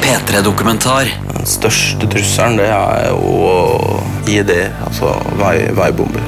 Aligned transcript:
P3-dokumentar. 0.00 1.10
Den 1.32 1.48
største 1.48 2.08
trusselen 2.10 2.58
det 2.60 2.68
er 2.72 3.10
jo 3.10 4.00
IED, 4.30 4.52
altså 4.86 5.12
vei, 5.40 5.56
veibomber. 5.76 6.24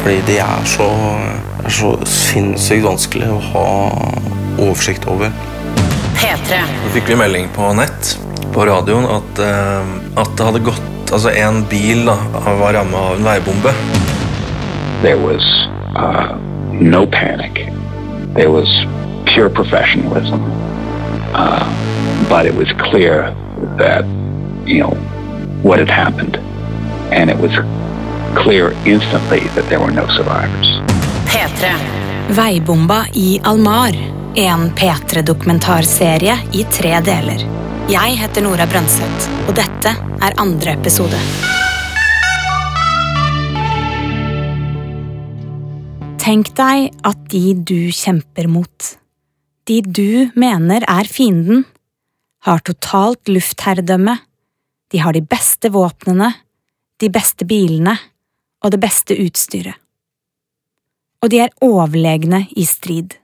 Fordi 0.00 0.20
de 0.28 0.38
er 0.44 0.68
så, 0.68 0.88
er 1.64 1.74
så 1.74 1.94
sinnssykt 2.08 2.86
vanskelig 2.86 3.30
å 3.34 3.40
ha 3.50 3.66
oversikt 4.58 5.08
over. 5.10 5.34
P3. 6.18 6.62
Så 6.84 6.94
fikk 6.94 7.10
vi 7.12 7.18
melding 7.18 7.50
på 7.54 7.72
nett 7.78 8.14
på 8.54 8.66
radioen 8.66 9.06
at, 9.18 9.42
eh, 9.44 9.90
at 10.18 10.30
det 10.38 10.46
hadde 10.48 10.64
gått 10.70 10.94
Altså 11.08 11.30
en 11.40 11.62
bil 11.70 12.02
da, 12.04 12.18
var 12.60 12.74
ramma 12.76 12.98
av 12.98 13.14
en 13.16 13.24
veibombe. 13.24 13.72
There 15.00 15.16
was 15.16 15.40
uh, 15.96 16.36
no 16.74 17.06
panic. 17.06 17.62
There 18.36 18.50
was 18.52 18.68
pure 19.24 19.48
professionalism. 19.48 20.44
Uh, 21.32 21.64
but 22.28 22.46
it 22.46 22.54
was 22.54 22.68
clear 22.90 23.34
that, 23.78 24.04
you 24.66 24.80
know, 24.82 24.94
what 25.62 25.78
had 25.78 25.90
happened. 25.90 26.36
And 27.10 27.30
it 27.30 27.38
was 27.38 27.52
clear 28.36 28.72
instantly 28.84 29.40
that 29.54 29.68
there 29.68 29.80
were 29.80 29.90
no 29.90 30.06
survivors. 30.08 30.68
P3. 31.32 31.72
Veibomba 32.28 33.06
i 33.14 33.40
Almar. 33.44 33.96
En 34.36 34.70
P3-dokumentarserie 34.70 36.38
i 36.52 36.64
tre 36.70 37.00
deler. 37.00 37.40
Jeg 37.88 38.18
heter 38.20 38.44
Nora 38.44 38.66
Brøndseth, 38.68 39.30
og 39.48 39.56
dette 39.56 39.94
er 40.22 40.36
andre 40.38 40.74
episode. 40.76 41.16
Tenk 46.20 46.52
deg 46.60 46.92
at 47.08 47.24
de 47.32 47.42
du 47.56 47.88
kjemper 47.96 48.50
mot, 48.52 48.90
de 49.64 49.80
du 49.80 50.28
mener 50.36 50.84
er 50.84 51.08
fienden, 51.08 51.64
har 52.46 52.62
totalt 52.66 53.28
luftherredømme, 53.28 54.18
de 54.92 55.00
har 55.02 55.12
de 55.12 55.22
beste 55.22 55.70
våpnene, 55.74 56.30
de 56.98 57.10
beste 57.12 57.46
bilene 57.48 57.96
og 58.64 58.72
det 58.74 58.80
beste 58.82 59.16
utstyret. 59.18 59.76
Og 61.22 61.32
de 61.32 61.42
er 61.42 61.54
overlegne 61.64 62.44
i 62.54 62.64
strid. 62.66 63.16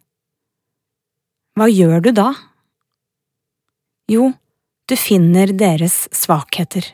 Hva 1.55 1.69
gjør 1.71 2.03
du 2.03 2.11
da? 2.15 2.33
Jo, 4.11 4.33
du 4.91 4.97
finner 4.99 5.55
deres 5.55 6.05
svakheter. 6.13 6.89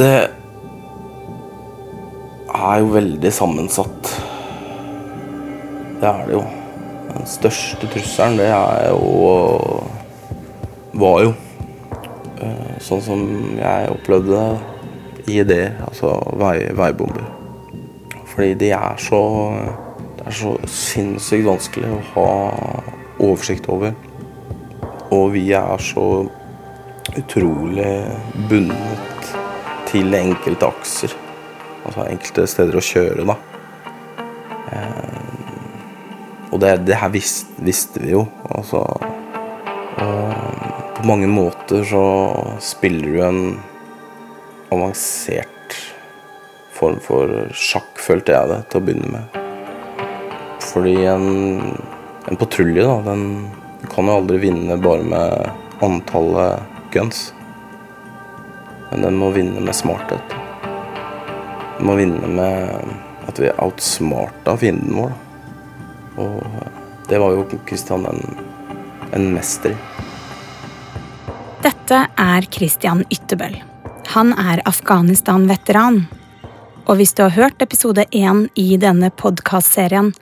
Det 0.00 0.30
er 2.56 2.76
jo 2.80 2.86
veldig 2.94 3.32
sammensatt. 3.36 4.10
Det 6.00 6.06
er 6.08 6.22
det 6.24 6.38
jo. 6.38 6.44
Den 7.10 7.26
største 7.28 7.88
trusselen, 7.90 8.38
det 8.38 8.46
er 8.48 8.86
jo 8.94 9.82
Var 11.02 11.18
jo 11.24 11.34
eh, 12.40 12.78
sånn 12.80 13.02
som 13.04 13.26
jeg 13.58 13.90
opplevde 13.92 14.40
det 15.26 15.34
i 15.34 15.44
det, 15.44 15.66
altså 15.84 16.14
vei, 16.40 16.54
veibomber. 16.80 17.26
Fordi 18.32 18.54
de 18.62 18.72
er 18.78 18.96
så 19.04 19.20
Det 20.16 20.24
er 20.30 20.38
så 20.38 20.54
sinnssykt 20.64 21.44
vanskelig 21.50 21.92
å 21.92 22.00
ha 22.14 22.30
oversikt 23.18 23.68
over. 23.68 23.92
Og 25.12 25.28
vi 25.36 25.44
er 25.52 25.86
så 25.92 26.08
utrolig 27.20 27.92
bundet 28.48 29.39
til 29.90 30.14
enkelte 30.14 30.68
akser. 30.70 31.14
Altså 31.84 32.06
enkelte 32.06 32.46
steder 32.50 32.78
å 32.78 32.84
kjøre, 32.84 33.26
da. 33.28 33.36
Eh, 34.70 35.10
og 36.50 36.60
det, 36.62 36.74
det 36.88 36.98
her 36.98 37.12
visste, 37.14 37.54
visste 37.64 38.02
vi 38.02 38.14
jo. 38.14 38.26
Altså 38.50 38.84
Og 40.00 40.96
på 40.96 41.06
mange 41.08 41.28
måter 41.30 41.82
så 41.86 42.04
spiller 42.62 43.14
du 43.14 43.20
en 43.24 43.42
avansert 44.70 45.76
form 46.76 47.00
for 47.04 47.32
sjakk, 47.56 47.98
følte 48.00 48.36
jeg 48.36 48.50
det, 48.52 48.60
til 48.70 48.80
å 48.80 48.84
begynne 48.86 49.10
med. 49.14 49.40
Fordi 50.70 50.94
en, 51.10 51.26
en 52.30 52.40
patrulje, 52.40 52.84
da, 52.86 52.96
den 53.10 53.90
kan 53.90 54.08
jo 54.08 54.16
aldri 54.20 54.40
vinne 54.44 54.78
bare 54.80 55.04
med 55.04 55.84
antallet 55.84 56.78
guns. 56.94 57.30
Men 58.90 59.06
den 59.06 59.18
må 59.20 59.30
vinne 59.34 59.62
med 59.62 59.76
smarthet. 59.76 60.34
Den 61.78 61.86
må 61.86 61.96
vinne 61.98 62.28
med 62.28 63.28
at 63.30 63.38
vi 63.38 63.52
outsmarta 63.62 64.56
fienden 64.58 64.96
vår. 64.98 65.12
Og 66.20 67.08
det 67.08 67.18
var 67.22 67.34
jo 67.34 67.46
Kristian 67.66 68.06
en, 68.10 68.22
en 69.14 69.28
mester 69.34 69.74
i. 69.74 69.78
Dette 71.60 72.06
er 72.16 72.46
Kristian 72.52 73.04
Yttebøll. 73.12 73.58
Han 74.14 74.32
er 74.38 74.62
Afghanistan-veteran. 74.66 76.04
Og 76.88 76.96
hvis 76.98 77.12
du 77.14 77.22
har 77.26 77.36
hørt 77.36 77.62
episode 77.62 78.06
én 78.10 78.46
i 78.58 78.74
denne 78.80 79.10
podkastserien, 79.14 80.14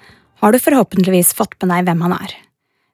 har 0.43 0.53
du 0.53 0.59
forhåpentligvis 0.61 1.33
fått 1.39 1.57
med 1.63 1.73
deg 1.73 1.87
hvem 1.87 2.03
han 2.07 2.17
er. 2.19 2.35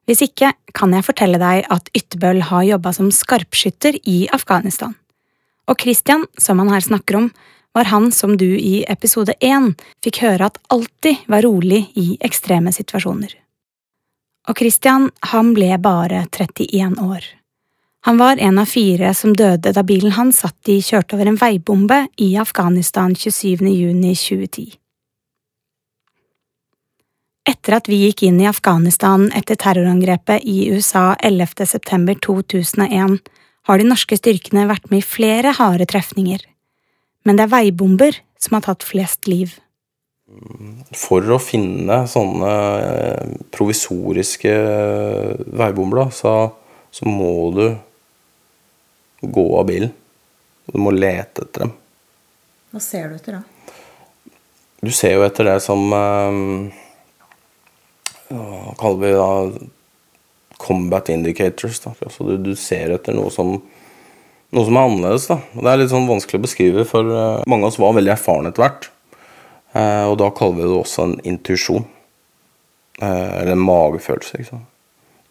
Hvis 0.05 0.21
ikke 0.27 0.51
kan 0.77 0.93
jeg 0.93 1.07
fortelle 1.07 1.41
deg 1.41 1.65
at 1.73 1.89
Yttebøll 1.97 2.43
har 2.51 2.67
jobba 2.67 2.93
som 2.93 3.09
skarpskytter 3.13 3.97
i 4.05 4.27
Afghanistan. 4.33 4.93
Og 5.67 5.81
Christian, 5.81 6.25
som 6.37 6.59
han 6.59 6.69
her 6.69 6.83
snakker 6.85 7.15
om, 7.15 7.29
var 7.75 7.89
han 7.91 8.11
som 8.11 8.37
du 8.37 8.47
i 8.57 8.85
episode 8.87 9.33
én 9.43 9.73
fikk 10.03 10.21
høre 10.23 10.47
at 10.47 10.59
alltid 10.71 11.25
var 11.27 11.43
rolig 11.43 11.81
i 11.99 12.13
ekstreme 12.23 12.71
situasjoner. 12.71 13.33
Og 14.47 14.59
Christian, 14.59 15.09
han 15.33 15.51
ble 15.57 15.73
bare 15.81 16.27
31 16.29 17.01
år. 17.01 17.25
Han 18.05 18.17
var 18.21 18.37
en 18.37 18.59
av 18.61 18.69
fire 18.69 19.13
som 19.17 19.33
døde 19.33 19.71
da 19.73 19.83
bilen 19.83 20.13
han 20.13 20.31
satt 20.33 20.69
i 20.69 20.77
kjørte 20.77 21.17
over 21.17 21.31
en 21.31 21.39
veibombe 21.41 22.03
i 22.21 22.35
Afghanistan 22.37 23.15
27. 23.17 23.65
juni 23.65 24.13
2010. 24.13 24.75
Etter 27.49 27.75
at 27.77 27.89
vi 27.89 28.03
gikk 28.03 28.23
inn 28.27 28.37
i 28.41 28.47
Afghanistan 28.49 29.27
etter 29.33 29.57
terrorangrepet 29.57 30.45
i 30.45 30.69
USA 30.69 31.15
11. 31.17 31.65
september 31.65 32.15
2001, 32.21 33.19
har 33.65 33.81
de 33.81 33.87
norske 33.87 34.17
styrkene 34.19 34.67
vært 34.69 34.89
med 34.91 35.01
i 35.01 35.05
flere 35.05 35.55
harde 35.57 35.87
trefninger. 35.89 36.43
Men 37.25 37.37
det 37.37 37.47
er 37.47 37.53
veibomber 37.55 38.19
som 38.41 38.57
har 38.57 38.65
tatt 38.67 38.85
flest 38.85 39.29
liv. 39.29 39.55
For 40.95 41.25
å 41.33 41.37
finne 41.41 42.03
sånne 42.09 42.51
eh, 42.81 43.33
provisoriske 43.53 44.53
eh, 44.53 45.43
veibomber, 45.57 46.09
så, 46.13 46.33
så 46.93 47.09
må 47.09 47.33
du 47.53 47.65
gå 49.25 49.45
av 49.59 49.67
bilen. 49.69 49.93
Du 50.69 50.79
må 50.81 50.93
lete 50.93 51.45
etter 51.45 51.65
dem. 51.67 51.75
Hva 52.73 52.81
ser 52.81 53.09
du 53.09 53.19
etter 53.19 53.37
da? 53.37 53.43
Du 54.85 54.91
ser 54.93 55.15
jo 55.15 55.25
etter 55.25 55.47
det 55.49 55.59
som 55.65 55.85
eh, 55.93 56.41
hva 58.33 58.73
kaller 58.81 59.01
vi 59.01 59.13
da 59.15 59.29
combat 60.65 61.09
indicators. 61.13 61.79
Da. 61.83 61.93
Altså 62.05 62.27
du, 62.27 62.35
du 62.41 62.53
ser 62.59 62.95
etter 62.95 63.15
noe 63.17 63.31
som, 63.33 63.55
noe 64.55 64.67
som 64.67 64.79
er 64.79 64.89
annerledes. 64.89 65.29
Da. 65.31 65.39
Det 65.53 65.71
er 65.71 65.81
litt 65.81 65.93
sånn 65.93 66.09
vanskelig 66.09 66.41
å 66.41 66.45
beskrive, 66.47 66.87
for 66.89 67.09
eh, 67.13 67.43
mange 67.51 67.67
av 67.67 67.73
oss 67.73 67.81
var 67.81 67.95
veldig 67.97 68.15
erfarne 68.15 68.53
etter 68.53 68.65
hvert. 68.65 68.89
Eh, 69.75 70.05
og 70.09 70.17
da 70.21 70.31
kaller 70.35 70.61
vi 70.61 70.65
det 70.65 70.79
også 70.79 71.05
en 71.05 71.15
intuisjon. 71.27 71.85
Eh, 73.01 73.31
eller 73.41 73.53
en 73.53 73.67
magefølelse. 73.67 74.41
Ikke 74.41 74.53
sant? 74.53 74.71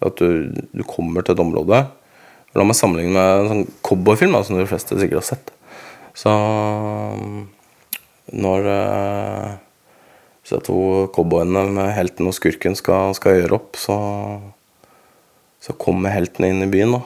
At 0.04 0.20
du, 0.20 0.52
du 0.74 0.82
kommer 0.86 1.24
til 1.24 1.32
et 1.32 1.40
område 1.40 1.84
La 2.54 2.62
meg 2.62 2.76
sammenligne 2.78 3.10
med 3.14 3.40
en 3.40 3.48
sånn 3.50 3.64
cowboyfilm, 3.82 4.36
som 4.46 4.60
de 4.60 4.66
fleste 4.70 4.94
sikkert 4.94 5.24
har 5.24 5.26
sett. 5.26 5.48
Så 6.14 6.30
når 8.30 8.68
eh, 8.70 9.48
disse 10.44 10.60
to 10.68 10.78
cowboyene 11.16 11.64
med 11.74 11.90
helten 11.96 12.30
og 12.30 12.36
skurken 12.36 12.78
skal, 12.78 13.16
skal 13.18 13.40
gjøre 13.40 13.58
opp, 13.58 13.80
så, 13.80 13.96
så 15.64 15.72
kommer 15.80 16.12
heltene 16.12 16.50
inn 16.52 16.60
i 16.66 16.68
byen, 16.68 16.92
da. 16.92 17.00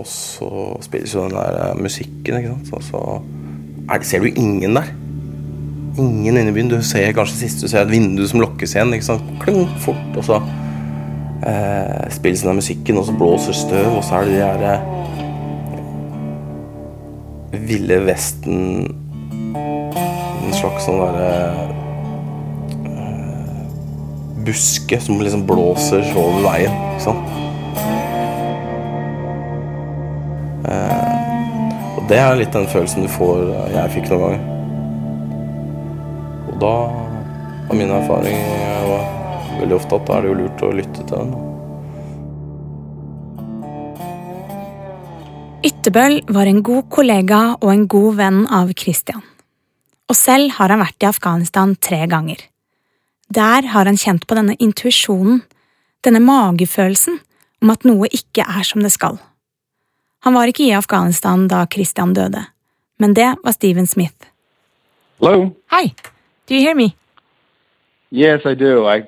Og 0.00 0.06
så 0.08 0.48
spilles 0.82 1.12
jo 1.14 1.28
den 1.28 1.36
der 1.36 1.58
eh, 1.60 1.78
musikken, 1.78 2.38
ikke 2.40 2.54
sant. 2.56 2.72
Og 2.74 2.82
så 2.88 3.00
er 3.86 3.96
det, 4.00 4.08
ser 4.08 4.20
du 4.24 4.28
ingen 4.32 4.74
der. 4.78 4.88
Ingen 6.00 6.36
inne 6.40 6.50
i 6.50 6.56
byen. 6.56 6.72
Du 6.72 6.82
ser 6.82 7.12
kanskje 7.14 7.42
sist 7.44 7.62
du 7.62 7.68
ser 7.70 7.84
et 7.84 7.92
vindu 7.92 8.24
som 8.26 8.40
lukkes 8.42 8.74
igjen. 8.74 8.94
ikke 8.96 9.10
sant? 9.12 9.26
Kling, 9.44 9.68
fort, 9.84 10.16
og 10.16 10.24
så 10.26 10.36
eh, 11.46 12.10
spillelsen 12.10 12.48
der 12.50 12.58
musikken, 12.58 12.98
og 12.98 13.06
så 13.06 13.14
blåser 13.20 13.54
støv, 13.60 13.90
og 13.98 14.04
så 14.08 14.12
er 14.18 14.22
det 14.24 14.32
de 14.32 14.42
her 14.42 14.60
eh, 14.72 14.80
Ville 17.62 17.98
Vesten 18.06 18.60
En 19.52 20.54
slags 20.56 20.88
sånn 20.88 20.98
derre 20.98 21.30
eh, 22.88 23.66
buske 24.42 24.98
som 25.04 25.20
liksom 25.22 25.46
blåser 25.46 26.02
over 26.16 26.42
veien, 26.48 26.74
ikke 26.96 27.06
sant. 27.06 27.41
Det 32.12 32.18
er 32.20 32.34
litt 32.36 32.52
den 32.52 32.66
følelsen 32.68 33.06
du 33.06 33.08
får 33.08 33.38
eh, 33.46 33.70
jeg 33.72 33.92
fikk 33.94 34.10
noen 34.10 34.22
ganger. 34.26 34.42
Og 36.52 36.58
da 36.60 36.72
var 37.70 37.78
min 37.78 37.94
erfaring 37.96 38.36
jeg 38.36 38.82
var 38.90 39.06
veldig 39.62 39.78
ofte 39.78 39.96
at 39.96 40.04
da 40.10 40.18
er 40.18 40.26
det 40.26 40.32
jo 40.32 40.36
lurt 40.42 40.64
å 40.66 40.70
lytte 40.76 41.06
til 41.08 41.16
den. 41.16 41.32
Ytterbøl 45.62 46.18
var 46.36 46.50
en 46.50 46.60
god 46.66 46.84
kollega 46.92 47.40
og 47.54 47.68
en 47.72 47.88
god 47.96 48.20
venn 48.20 48.44
av 48.60 48.76
Christian. 48.76 49.24
Og 50.10 50.18
selv 50.18 50.58
har 50.58 50.74
han 50.74 50.82
vært 50.82 51.00
i 51.00 51.08
Afghanistan 51.08 51.76
tre 51.80 52.04
ganger. 52.10 52.44
Der 53.32 53.72
har 53.72 53.88
han 53.88 53.96
kjent 53.96 54.28
på 54.28 54.36
denne 54.36 54.58
intuisjonen, 54.60 55.40
denne 56.04 56.20
magefølelsen 56.20 57.22
om 57.62 57.72
at 57.72 57.86
noe 57.88 58.10
ikke 58.12 58.44
er 58.44 58.66
som 58.68 58.84
det 58.84 58.92
skal. 58.92 59.22
Han 60.22 60.34
var 60.34 60.46
ikke 60.46 60.68
i 60.68 60.74
Afghanistan 60.76 61.48
da 61.50 61.64
Christian 61.66 62.12
døde, 62.14 62.44
men 63.02 63.14
det 63.14 63.32
var 63.42 63.52
Steven 63.56 63.86
Smith. 63.90 64.28
Hello? 65.18 65.50
Hei, 65.70 65.94
do 66.46 66.54
you 66.54 66.62
hear 66.62 66.76
me? 66.78 66.92
Yes, 68.12 68.46
I 68.46 68.54
do. 68.54 68.86
I 68.86 69.02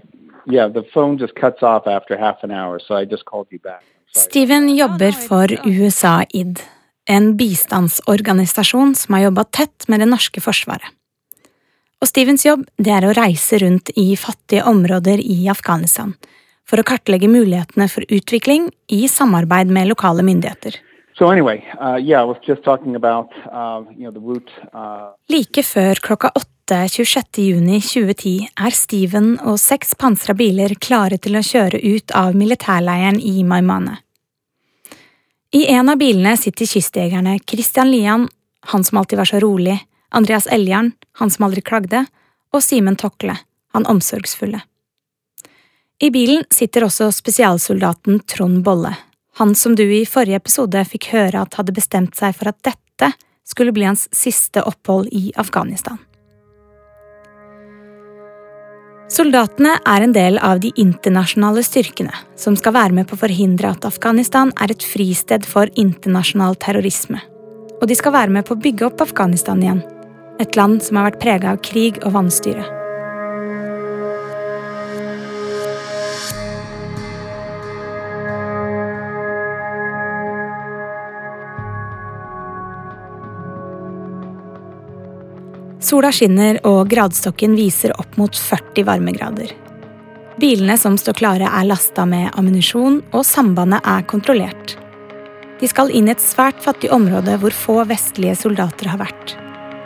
yeah, 0.50 0.72
the 0.72 0.82
phone 0.92 1.18
just 1.18 1.34
cuts 1.34 1.62
off 1.62 1.86
after 1.86 2.18
half 2.18 2.42
an 2.42 2.50
hour, 2.50 2.80
so 2.80 2.96
I 2.98 3.04
just 3.04 3.24
called 3.24 3.46
you 3.50 3.60
back. 3.62 3.84
Steven 4.16 4.68
jobber 4.76 5.12
for 5.12 5.46
USAID, 5.66 6.60
en 7.06 7.36
bistandsorganisasjon 7.36 8.94
som 8.94 9.14
har 9.14 9.28
jobba 9.28 9.44
tett 9.44 9.88
med 9.88 10.00
det 10.00 10.08
norske 10.10 10.40
forsvaret. 10.40 10.86
Og 12.02 12.10
Stevens 12.10 12.44
jobb 12.46 12.64
det 12.76 12.90
er 12.92 13.06
å 13.06 13.14
reise 13.16 13.58
rundt 13.62 13.90
i 13.96 14.16
fattige 14.18 14.66
områder 14.66 15.22
i 15.22 15.46
Afghanistan 15.48 16.16
for 16.66 16.80
å 16.80 16.86
kartlegge 16.86 17.30
mulighetene 17.30 17.86
for 17.92 18.06
utvikling 18.08 18.66
i 18.92 19.04
samarbeid 19.08 19.70
med 19.70 19.88
lokale 19.92 20.24
myndigheter. 20.26 20.76
So 21.18 21.30
anyway, 21.30 21.64
uh, 21.80 21.96
yeah, 21.96 22.24
about 22.96 23.30
uh, 23.52 23.82
you 23.96 24.10
know 24.10 24.20
route. 24.20 24.50
Uh, 24.72 25.14
Like 25.28 25.62
før 25.62 25.94
klokka 25.94 26.30
åtte 26.34 26.88
26. 26.88 27.38
juni 27.38 27.80
2010 27.80 28.48
er 28.56 28.70
Steven 28.70 29.38
og 29.44 29.58
seks 29.60 29.94
pansra 29.94 30.34
biler 30.34 30.74
klare 30.74 31.18
til 31.18 31.36
å 31.36 31.44
kjøre 31.44 31.78
ut 31.78 32.10
av 32.10 32.34
militærleiren 32.34 33.20
i 33.20 33.44
Maimane. 33.44 34.00
I 35.54 35.68
en 35.70 35.92
av 35.92 36.00
bilene 36.00 36.34
sitter 36.36 36.66
kystjegerne 36.66 37.38
Christian 37.46 37.92
Lian, 37.92 38.28
han 38.72 38.84
som 38.84 38.98
alltid 38.98 39.18
var 39.18 39.30
så 39.30 39.38
rolig, 39.38 39.78
Andreas 40.10 40.48
Eljarn, 40.50 40.92
han 41.20 41.30
som 41.30 41.46
aldri 41.46 41.62
klagde, 41.62 42.06
og 42.50 42.62
Simen 42.62 42.96
Tokle, 42.96 43.36
han 43.70 43.86
omsorgsfulle. 43.86 44.64
I 46.02 46.10
bilen 46.10 46.42
sitter 46.50 46.88
også 46.88 47.12
spesialsoldaten 47.14 48.24
Trond 48.26 48.64
Bolle, 48.66 48.96
han 49.36 49.54
som 49.54 49.74
du 49.74 49.84
i 49.84 50.06
forrige 50.06 50.38
episode 50.38 50.84
fikk 50.86 51.10
høre 51.14 51.42
at 51.42 51.58
hadde 51.58 51.74
bestemt 51.74 52.14
seg 52.18 52.36
for 52.38 52.52
at 52.52 52.60
dette 52.66 53.10
skulle 53.44 53.74
bli 53.74 53.86
hans 53.88 54.06
siste 54.14 54.62
opphold 54.62 55.10
i 55.12 55.32
Afghanistan. 55.36 55.98
Soldatene 59.14 59.76
er 59.84 60.02
en 60.02 60.14
del 60.16 60.38
av 60.42 60.62
de 60.62 60.70
internasjonale 60.80 61.62
styrkene 61.66 62.14
som 62.40 62.56
skal 62.56 62.74
være 62.74 62.96
med 62.96 63.08
på 63.10 63.18
å 63.18 63.20
forhindre 63.20 63.74
at 63.74 63.84
Afghanistan 63.86 64.50
er 64.64 64.72
et 64.72 64.86
fristed 64.86 65.44
for 65.46 65.68
internasjonal 65.78 66.56
terrorisme. 66.62 67.20
Og 67.82 67.90
de 67.90 67.98
skal 67.98 68.14
være 68.14 68.32
med 68.32 68.48
på 68.48 68.56
å 68.56 68.62
bygge 68.64 68.88
opp 68.88 69.04
Afghanistan 69.04 69.60
igjen, 69.60 69.82
et 70.40 70.56
land 70.56 70.80
som 70.82 70.96
har 70.98 71.10
vært 71.10 71.20
prega 71.22 71.52
av 71.52 71.60
krig 71.62 72.00
og 72.02 72.16
vanstyre. 72.16 72.83
Sola 85.84 86.08
skinner 86.16 86.56
og 86.64 86.86
gradstokken 86.88 87.52
viser 87.58 87.92
opp 88.00 88.14
mot 88.16 88.32
40 88.32 88.86
varmegrader. 88.88 89.50
Bilene 90.40 90.78
som 90.80 90.96
står 90.96 91.18
klare 91.18 91.50
er 91.50 91.66
lasta 91.68 92.06
med 92.08 92.30
ammunisjon, 92.40 93.02
og 93.12 93.26
sambandet 93.28 93.84
er 93.84 94.06
kontrollert. 94.08 94.78
De 95.60 95.68
skal 95.68 95.92
inn 95.92 96.08
i 96.08 96.14
et 96.14 96.24
svært 96.24 96.62
fattig 96.64 96.88
område 96.92 97.36
hvor 97.42 97.52
få 97.52 97.76
vestlige 97.90 98.38
soldater 98.40 98.88
har 98.94 99.02
vært. 99.02 99.34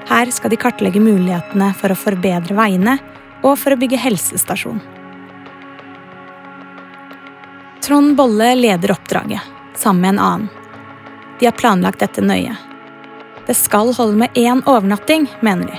Her 0.09 0.31
skal 0.33 0.55
de 0.55 0.61
kartlegge 0.63 1.03
mulighetene 1.03 1.73
for 1.77 1.91
å 1.91 1.99
forbedre 1.99 2.55
veiene 2.57 2.95
og 3.43 3.59
for 3.59 3.75
å 3.75 3.81
bygge 3.83 3.99
helsestasjon. 3.99 4.79
Trond 7.83 8.15
Bolle 8.15 8.55
leder 8.55 8.95
oppdraget, 8.95 9.43
sammen 9.75 10.07
med 10.07 10.15
en 10.15 10.25
annen. 10.29 10.49
De 11.41 11.51
har 11.51 11.59
planlagt 11.59 12.07
dette 12.07 12.23
nøye. 12.23 12.55
Det 13.49 13.55
skal 13.57 13.95
holde 13.97 14.17
med 14.17 14.35
én 14.37 14.59
overnatting, 14.69 15.25
mener 15.41 15.71
de. 15.71 15.77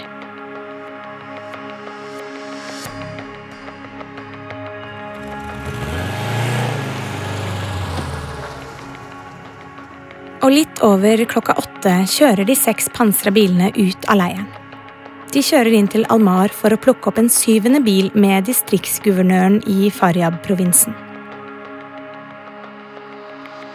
Og 10.41 10.55
litt 10.55 10.79
over 10.81 11.21
klokka 11.29 11.53
åtte 11.61 11.91
kjører 12.09 12.47
de 12.47 12.55
seks 12.57 12.89
pansra 12.95 13.29
bilene 13.35 13.69
ut 13.75 14.07
av 14.09 14.17
leiren. 14.17 14.47
De 15.29 15.43
kjører 15.45 15.75
inn 15.77 15.89
til 15.93 16.07
Almar 16.09 16.49
for 16.49 16.73
å 16.73 16.79
plukke 16.81 17.11
opp 17.11 17.19
en 17.21 17.29
syvende 17.29 17.83
bil 17.85 18.09
med 18.17 18.47
distriktsguvernøren 18.49 19.59
i 19.69 19.91
Faryab-provinsen. 19.93 20.97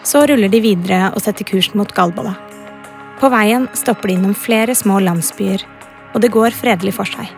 Så 0.02 0.25
ruller 0.26 0.50
de 0.50 0.61
videre 0.67 1.12
og 1.14 1.23
setter 1.23 1.47
kursen 1.47 1.79
mot 1.79 1.94
Galbala. 1.94 2.35
På 3.20 3.31
veien 3.32 3.69
stopper 3.78 4.11
de 4.11 4.19
innom 4.19 4.34
flere 4.34 4.75
små 4.75 4.99
landsbyer, 5.00 5.64
og 6.14 6.22
det 6.22 6.32
går 6.34 6.55
fredelig 6.56 6.96
for 6.99 7.08
seg. 7.08 7.31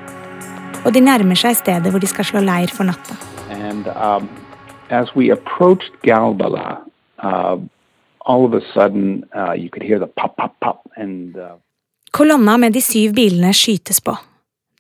Og 0.85 0.93
de 0.95 1.03
nærmer 1.03 1.39
seg 1.39 1.57
stedet 1.59 1.93
hvor 1.93 2.03
de 2.03 2.11
skal 2.11 2.29
slå 2.29 2.45
leir 2.45 2.73
for 2.73 2.89
natta. 2.89 3.17
and 3.51 3.89
um, 3.89 4.29
as 4.91 5.09
we 5.15 5.31
approached 5.31 5.93
Galbala, 6.03 6.79
uh, 7.19 7.57
all 8.27 8.45
of 8.45 8.53
a 8.55 8.63
sudden 8.75 9.25
uh, 9.37 9.55
you 9.55 9.69
could 9.71 9.83
hear 9.83 9.99
the 9.99 10.07
pop, 10.07 10.37
pop, 10.37 10.55
pop, 10.61 10.89
and 10.97 11.37
uh, 11.37 11.57
Kolonna 12.11 12.57
med 12.57 12.73
de 12.73 12.81
syv 12.81 13.13
bilene 13.15 13.53
skytes 13.53 14.01
på. 14.01 14.17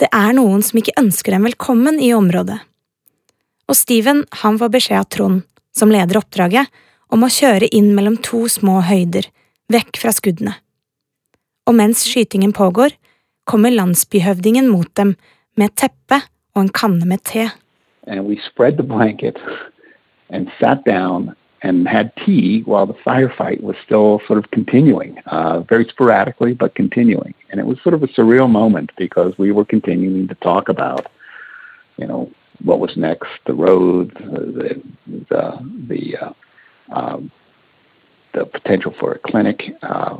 Det 0.00 0.08
er 0.12 0.32
noen 0.36 0.62
som 0.64 0.78
ikke 0.80 0.96
ønsker 1.00 1.34
dem 1.34 1.44
velkommen 1.44 2.00
i 2.00 2.14
området. 2.16 2.58
Og 3.68 3.76
Steven 3.76 4.22
han 4.42 4.58
får 4.60 4.70
beskjed 4.72 5.00
av 5.00 5.08
Trond, 5.12 5.42
som 5.76 5.92
leder 5.92 6.20
oppdraget, 6.20 6.70
om 7.12 7.26
å 7.26 7.32
kjøre 7.32 7.68
inn 7.76 7.90
mellom 7.96 8.16
to 8.24 8.46
små 8.48 8.80
høyder, 8.88 9.28
vekk 9.72 10.00
fra 10.00 10.14
skuddene. 10.16 10.54
Og 11.66 11.75
mens 11.75 12.06
skytingen 12.06 12.52
pågår, 12.52 12.94
kommer 13.46 13.70
landsbyhøvdingen 13.70 14.68
mot 14.68 14.88
dem 14.96 15.16
med 15.56 15.70
et 15.70 15.78
teppe 15.87 16.23
og 16.54 16.62
en 16.62 16.75
kanne 16.75 17.06
med 17.06 17.25
te. 17.25 17.50
and 18.06 18.25
we 18.26 18.40
spread 18.46 18.76
the 18.76 18.82
blanket 18.82 19.37
and 20.30 20.50
sat 20.61 20.85
down 20.85 21.35
and 21.62 21.88
had 21.88 22.12
tea 22.25 22.61
while 22.62 22.87
the 22.87 22.94
firefight 22.94 23.61
was 23.62 23.76
still 23.85 24.20
sort 24.26 24.38
of 24.38 24.50
continuing, 24.50 25.18
uh, 25.26 25.61
very 25.61 25.87
sporadically, 25.88 26.52
but 26.52 26.75
continuing. 26.75 27.35
And 27.50 27.58
it 27.58 27.66
was 27.66 27.78
sort 27.82 27.94
of 27.94 28.02
a 28.02 28.08
surreal 28.08 28.49
moment 28.49 28.90
because 28.96 29.37
we 29.38 29.50
were 29.52 29.64
continuing 29.64 30.28
to 30.28 30.35
talk 30.37 30.68
about, 30.68 31.06
you 31.96 32.06
know, 32.06 32.30
what 32.62 32.78
was 32.78 32.96
next, 32.96 33.30
the 33.46 33.54
road, 33.54 34.12
the 34.16 34.82
the 35.30 35.58
the, 35.88 36.16
uh, 36.16 36.32
um, 36.92 37.30
the 38.35 38.46
potential 38.46 38.94
for 39.00 39.12
a 39.12 39.18
clinic, 39.18 39.62
uh, 39.82 40.18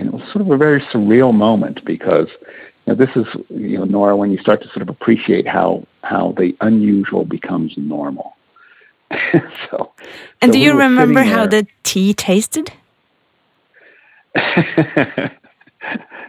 and 0.00 0.08
it 0.08 0.14
was 0.14 0.22
sort 0.32 0.40
of 0.40 0.50
a 0.50 0.56
very 0.56 0.80
surreal 0.80 1.34
moment 1.34 1.84
because 1.84 2.28
you 2.86 2.94
know, 2.94 2.94
this 2.94 3.14
is 3.14 3.26
you 3.50 3.78
know 3.78 3.84
Nora 3.84 4.16
when 4.16 4.30
you 4.30 4.38
start 4.38 4.62
to 4.62 4.68
sort 4.68 4.80
of 4.80 4.88
appreciate 4.88 5.46
how 5.46 5.86
how 6.02 6.32
the 6.38 6.56
unusual 6.62 7.26
becomes 7.26 7.74
normal. 7.76 8.34
so, 9.70 9.92
And 10.40 10.50
so 10.50 10.52
do 10.52 10.58
we 10.58 10.64
you 10.64 10.78
remember 10.78 11.22
how 11.22 11.46
the 11.46 11.66
tea 11.82 12.14
tasted? 12.14 12.72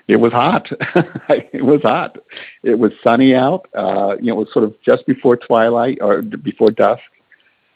it 0.08 0.18
was 0.18 0.34
hot. 0.34 0.70
it 1.30 1.64
was 1.64 1.82
hot. 1.84 2.18
It 2.64 2.78
was 2.78 2.92
sunny 3.04 3.36
out. 3.36 3.70
Uh, 3.74 4.18
you 4.20 4.28
know, 4.28 4.42
it 4.42 4.46
was 4.46 4.52
sort 4.52 4.66
of 4.66 4.76
just 4.82 5.06
before 5.06 5.38
twilight 5.38 6.00
or 6.02 6.22
before 6.22 6.72
dusk. 6.72 7.04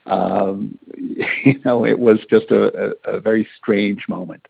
Um, 0.08 0.78
you 0.98 1.62
know, 1.64 1.86
it 1.86 2.00
was 2.00 2.20
just 2.30 2.52
a, 2.52 2.96
a, 3.08 3.18
a 3.18 3.20
very 3.20 3.48
strange 3.58 4.10
moment. 4.10 4.48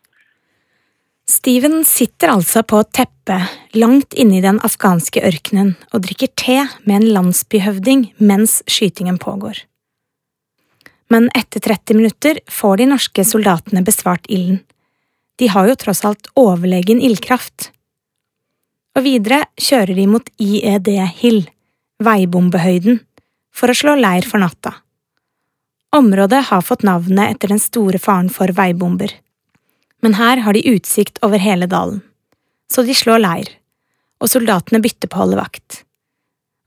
Steven 1.26 1.80
sitter 1.86 2.30
altså 2.36 2.62
på 2.62 2.84
et 2.84 2.92
teppe 2.94 3.38
langt 3.74 4.14
inne 4.14 4.38
i 4.38 4.44
den 4.44 4.60
afghanske 4.66 5.24
ørkenen 5.26 5.72
og 5.90 6.04
drikker 6.06 6.30
te 6.38 6.60
med 6.86 7.00
en 7.00 7.08
landsbyhøvding 7.16 8.12
mens 8.22 8.60
skytingen 8.70 9.18
pågår. 9.22 9.64
Men 11.10 11.32
etter 11.38 11.64
30 11.66 11.98
minutter 11.98 12.40
får 12.50 12.78
de 12.78 12.90
norske 12.94 13.26
soldatene 13.26 13.82
besvart 13.86 14.30
ilden. 14.30 14.62
De 15.42 15.50
har 15.50 15.68
jo 15.70 15.78
tross 15.82 16.04
alt 16.06 16.30
overlegen 16.38 17.02
ildkraft. 17.02 17.72
Og 18.96 19.04
videre 19.10 19.44
kjører 19.60 19.98
de 19.98 20.08
mot 20.08 20.30
IED 20.38 20.94
Hill, 21.20 21.44
veibombehøyden, 22.06 23.02
for 23.54 23.72
å 23.72 23.78
slå 23.78 23.98
leir 23.98 24.28
for 24.30 24.42
natta. 24.46 24.78
Området 25.96 26.46
har 26.52 26.64
fått 26.66 26.86
navnet 26.86 27.34
etter 27.34 27.54
den 27.54 27.62
store 27.62 28.00
faren 28.02 28.30
for 28.30 28.52
veibomber. 28.56 29.10
Men 30.04 30.18
her 30.20 30.42
har 30.46 30.54
de 30.54 30.66
utsikt 30.70 31.20
over 31.26 31.42
hele 31.42 31.68
dalen, 31.68 32.02
så 32.72 32.84
de 32.84 32.96
slår 32.96 33.22
leir, 33.24 33.52
og 34.22 34.32
soldatene 34.32 34.82
bytter 34.84 35.10
på 35.12 35.20
å 35.20 35.26
holde 35.26 35.40
vakt. 35.40 35.84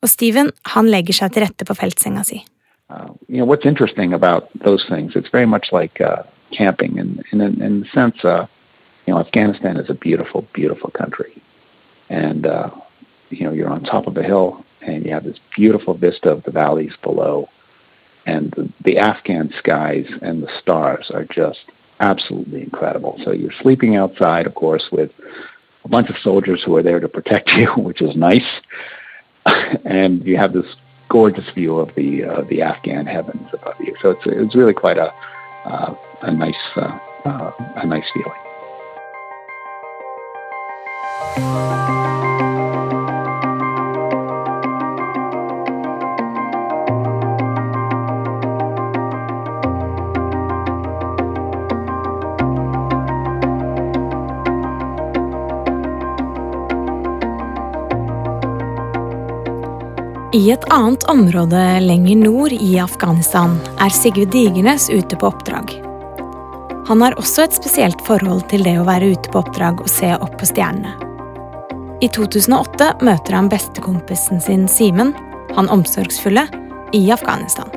Og 0.02 0.10
Steven, 0.10 0.52
han 0.74 0.88
legger 0.90 1.16
seg 1.16 1.34
til 1.34 1.44
rette 1.46 1.66
på 1.66 1.76
feltsenga 1.76 2.24
si. 2.26 2.42
Uh, 2.88 3.12
you 3.28 3.36
know 3.36 3.44
what's 3.44 3.66
interesting 3.66 4.14
about 4.14 4.48
those 4.64 4.84
and 12.10 12.46
uh, 12.46 12.70
you 13.30 13.44
know, 13.44 13.52
you're 13.52 13.68
on 13.68 13.84
top 13.84 14.06
of 14.06 14.16
a 14.16 14.22
hill, 14.22 14.64
and 14.82 15.04
you 15.04 15.12
have 15.12 15.24
this 15.24 15.38
beautiful 15.56 15.94
vista 15.94 16.30
of 16.30 16.42
the 16.44 16.50
valleys 16.50 16.92
below, 17.02 17.48
and 18.26 18.52
the, 18.52 18.70
the 18.84 18.98
Afghan 18.98 19.52
skies 19.58 20.06
and 20.22 20.42
the 20.42 20.50
stars 20.60 21.10
are 21.12 21.24
just 21.24 21.60
absolutely 22.00 22.62
incredible. 22.62 23.18
So 23.24 23.32
you're 23.32 23.52
sleeping 23.62 23.96
outside, 23.96 24.46
of 24.46 24.54
course, 24.54 24.84
with 24.92 25.10
a 25.84 25.88
bunch 25.88 26.10
of 26.10 26.16
soldiers 26.22 26.62
who 26.64 26.76
are 26.76 26.82
there 26.82 27.00
to 27.00 27.08
protect 27.08 27.50
you, 27.56 27.66
which 27.76 28.02
is 28.02 28.16
nice, 28.16 28.40
and 29.84 30.24
you 30.24 30.36
have 30.36 30.52
this 30.52 30.66
gorgeous 31.08 31.48
view 31.54 31.78
of 31.78 31.94
the 31.94 32.24
uh, 32.24 32.42
the 32.50 32.62
Afghan 32.62 33.06
heavens 33.06 33.48
above 33.52 33.76
you. 33.80 33.94
So 34.02 34.10
it's 34.10 34.22
it's 34.26 34.54
really 34.54 34.74
quite 34.74 34.98
a 34.98 35.12
uh, 35.64 35.94
a 36.22 36.30
nice 36.30 36.54
uh, 36.76 36.98
uh, 37.24 37.52
a 37.76 37.86
nice 37.86 38.04
feeling. 38.12 38.32
I 60.38 60.50
et 60.50 60.64
annet 60.70 61.02
område 61.10 61.60
lenger 61.80 62.16
nord 62.16 62.52
i 62.52 62.76
Afghanistan 62.78 63.56
er 63.82 63.90
Sigve 63.90 64.22
Digernes 64.30 64.84
ute 64.90 65.16
på 65.18 65.26
oppdrag. 65.26 65.72
Han 66.86 67.02
har 67.02 67.16
også 67.18 67.42
et 67.42 67.56
spesielt 67.58 68.04
forhold 68.06 68.44
til 68.52 68.62
det 68.62 68.76
å 68.78 68.84
være 68.86 69.08
ute 69.16 69.32
på 69.32 69.40
oppdrag 69.40 69.82
og 69.82 69.90
se 69.90 70.12
opp 70.14 70.36
på 70.38 70.46
stjernene. 70.46 70.94
I 72.06 72.12
2008 72.14 72.92
møter 73.02 73.34
han 73.34 73.50
bestekompisen 73.50 74.38
sin 74.44 74.68
Simen, 74.70 75.10
han 75.58 75.72
omsorgsfulle, 75.74 76.46
i 76.94 77.02
Afghanistan. 77.10 77.74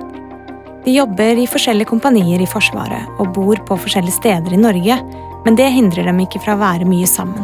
De 0.86 0.94
jobber 0.94 1.42
i 1.42 1.50
forskjellige 1.50 1.90
kompanier 1.90 2.46
i 2.46 2.52
Forsvaret 2.54 3.10
og 3.18 3.34
bor 3.34 3.58
på 3.66 3.82
forskjellige 3.88 4.20
steder 4.22 4.54
i 4.54 4.62
Norge, 4.62 5.02
men 5.48 5.58
det 5.58 5.74
hindrer 5.74 6.12
dem 6.14 6.22
ikke 6.28 6.46
fra 6.46 6.54
å 6.54 6.62
være 6.62 6.86
mye 6.86 7.10
sammen. 7.10 7.42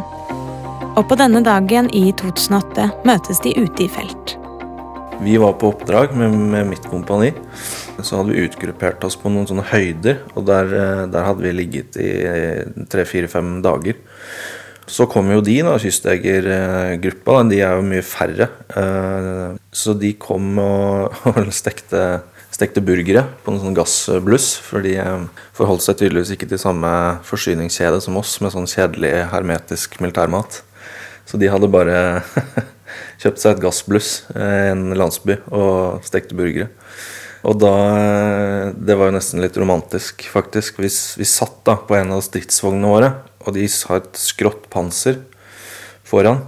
Og 0.94 1.08
på 1.10 1.18
denne 1.18 1.42
dagen 1.42 1.90
i 1.90 2.12
2008 2.22 2.92
møtes 3.08 3.42
de 3.42 3.58
ute 3.58 3.88
i 3.88 3.94
felt. 3.98 4.37
Vi 5.20 5.36
var 5.36 5.52
på 5.58 5.72
oppdrag 5.72 6.12
med, 6.16 6.30
med 6.30 6.66
mitt 6.66 6.84
kompani. 6.86 7.32
Så 7.98 8.20
hadde 8.20 8.30
vi 8.30 8.44
utgruppert 8.46 9.02
oss 9.02 9.16
på 9.18 9.32
noen 9.32 9.48
sånne 9.50 9.64
høyder, 9.66 10.20
og 10.38 10.46
der, 10.46 10.70
eh, 10.70 11.02
der 11.10 11.26
hadde 11.26 11.42
vi 11.42 11.54
ligget 11.56 11.98
i 11.98 12.10
tre-fire-fem 12.86 13.56
dager. 13.64 13.98
Så 14.88 15.08
kom 15.10 15.28
jo 15.34 15.42
de, 15.44 15.56
da, 15.66 15.74
kystjegergruppa. 15.82 17.42
De 17.50 17.58
er 17.58 17.74
jo 17.76 17.88
mye 17.90 18.04
færre. 18.06 18.48
Eh, 18.70 19.58
så 19.74 19.96
de 19.98 20.14
kom 20.22 20.62
og, 20.62 21.18
og 21.34 21.50
stekte, 21.52 22.22
stekte 22.54 22.84
burgere 22.86 23.26
på 23.42 23.52
noen 23.52 23.66
sånn 23.66 23.76
gassbluss. 23.76 24.52
For 24.70 24.86
de 24.86 24.94
eh, 25.02 25.26
forholdt 25.58 25.84
seg 25.88 25.98
tydeligvis 25.98 26.36
ikke 26.38 26.48
til 26.54 26.62
samme 26.62 26.94
forsyningskjede 27.26 28.00
som 28.06 28.22
oss, 28.22 28.38
med 28.38 28.54
sånn 28.54 28.70
kjedelig 28.70 29.16
hermetisk 29.34 29.98
militærmat. 30.04 30.62
Så 31.28 31.42
de 31.42 31.50
hadde 31.50 31.74
bare 31.74 32.22
kjøpte 33.18 33.42
seg 33.42 33.56
et 33.56 33.62
gassbluss 33.62 34.10
i 34.34 34.48
en 34.72 34.90
landsby 34.98 35.40
og 35.50 36.04
stekte 36.06 36.38
burgere. 36.38 36.70
Og 37.46 37.58
da 37.60 37.74
Det 38.74 38.96
var 38.98 39.08
jo 39.08 39.16
nesten 39.16 39.42
litt 39.42 39.56
romantisk, 39.56 40.26
faktisk. 40.32 40.80
Vi, 40.82 40.90
vi 40.90 41.26
satt 41.26 41.60
da 41.66 41.78
på 41.78 41.96
en 41.96 42.12
av 42.16 42.22
stridsvognene 42.26 42.90
våre, 42.90 43.10
og 43.46 43.54
de 43.56 43.66
har 43.66 44.02
et 44.02 44.18
skrått 44.18 44.66
panser 44.72 45.22
foran. 46.08 46.42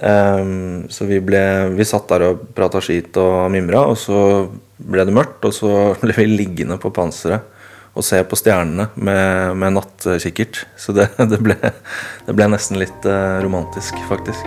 Um, 0.00 0.88
så 0.88 1.04
vi, 1.04 1.18
ble, 1.20 1.42
vi 1.76 1.86
satt 1.88 2.08
der 2.08 2.30
og 2.30 2.44
prata 2.56 2.80
skit 2.84 3.16
og 3.20 3.50
mimra, 3.52 3.84
og 3.90 3.98
så 4.00 4.48
ble 4.80 5.06
det 5.06 5.14
mørkt. 5.16 5.44
Og 5.46 5.56
så 5.56 5.72
ble 6.02 6.16
vi 6.16 6.28
liggende 6.30 6.80
på 6.80 6.92
panseret 6.94 7.56
og 7.90 8.06
se 8.06 8.20
på 8.22 8.38
stjernene 8.38 8.86
med, 8.94 9.56
med 9.58 9.74
nattkikkert. 9.74 10.64
Så 10.78 10.94
det, 10.96 11.10
det, 11.32 11.40
ble, 11.42 11.56
det, 11.60 12.34
ble, 12.34 12.50
nesten 12.52 12.80
litt 12.80 13.08
uh, 13.08 13.40
romantisk, 13.44 13.98
faktisk. 14.10 14.46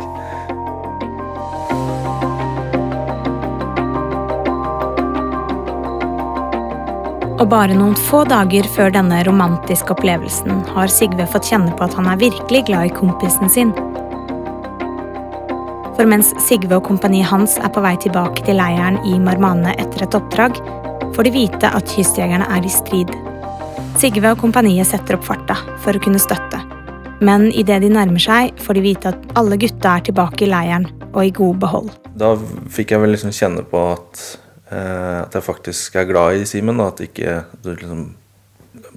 Og 7.43 7.49
bare 7.51 7.75
noen 7.75 7.95
få 7.99 8.21
dager 8.23 8.63
før 8.71 8.93
denne 8.95 9.17
romantiske 9.27 9.91
opplevelsen 9.91 10.61
har 10.77 10.87
Sigve 10.87 11.25
fått 11.27 11.49
kjenne 11.51 11.73
på 11.75 11.83
at 11.83 11.95
han 11.97 12.05
er 12.07 12.21
virkelig 12.21 12.61
glad 12.69 12.87
i 12.87 12.93
kompisen 12.95 13.49
sin. 13.51 13.73
For 15.97 16.07
mens 16.07 16.29
Sigve 16.45 16.77
og 16.77 16.85
kompaniet 16.87 17.27
hans 17.27 17.57
er 17.59 17.73
på 17.75 17.83
vei 17.83 17.97
tilbake 17.99 18.45
til 18.47 18.55
leiren 18.61 18.95
i 19.09 19.17
Marmane 19.19 19.73
etter 19.75 20.05
et 20.05 20.15
oppdrag, 20.15 20.55
får 21.17 21.27
de 21.27 21.33
vite 21.35 21.67
at 21.67 21.91
kystjegerne 21.91 22.47
er 22.47 22.63
i 22.63 22.71
strid. 22.71 23.11
Sigve 23.99 24.31
og 24.31 24.39
kompaniet 24.39 24.87
setter 24.87 25.19
opp 25.19 25.27
farta 25.27 25.57
for 25.83 25.91
å 25.91 26.03
kunne 26.05 26.23
støtte. 26.23 26.61
Men 27.19 27.49
idet 27.51 27.81
de 27.83 27.91
nærmer 27.91 28.23
seg, 28.23 28.55
får 28.63 28.79
de 28.79 28.85
vite 28.87 29.11
at 29.11 29.35
alle 29.35 29.59
gutta 29.59 29.97
er 29.97 30.07
tilbake 30.07 30.47
i 30.47 30.49
leiren 30.53 30.87
og 31.11 31.19
i 31.25 31.35
god 31.35 31.59
behold. 31.59 31.91
Da 32.15 32.37
fikk 32.71 32.95
jeg 32.95 33.03
vel 33.03 33.13
liksom 33.17 33.35
kjenne 33.35 33.67
på 33.67 33.83
at 33.97 34.23
at 34.73 35.35
jeg 35.37 35.45
faktisk 35.45 35.95
er 35.99 36.09
glad 36.09 36.39
i 36.39 36.47
Simen. 36.49 36.81
At 36.83 37.01
ikke 37.03 37.43
liksom, 37.65 38.07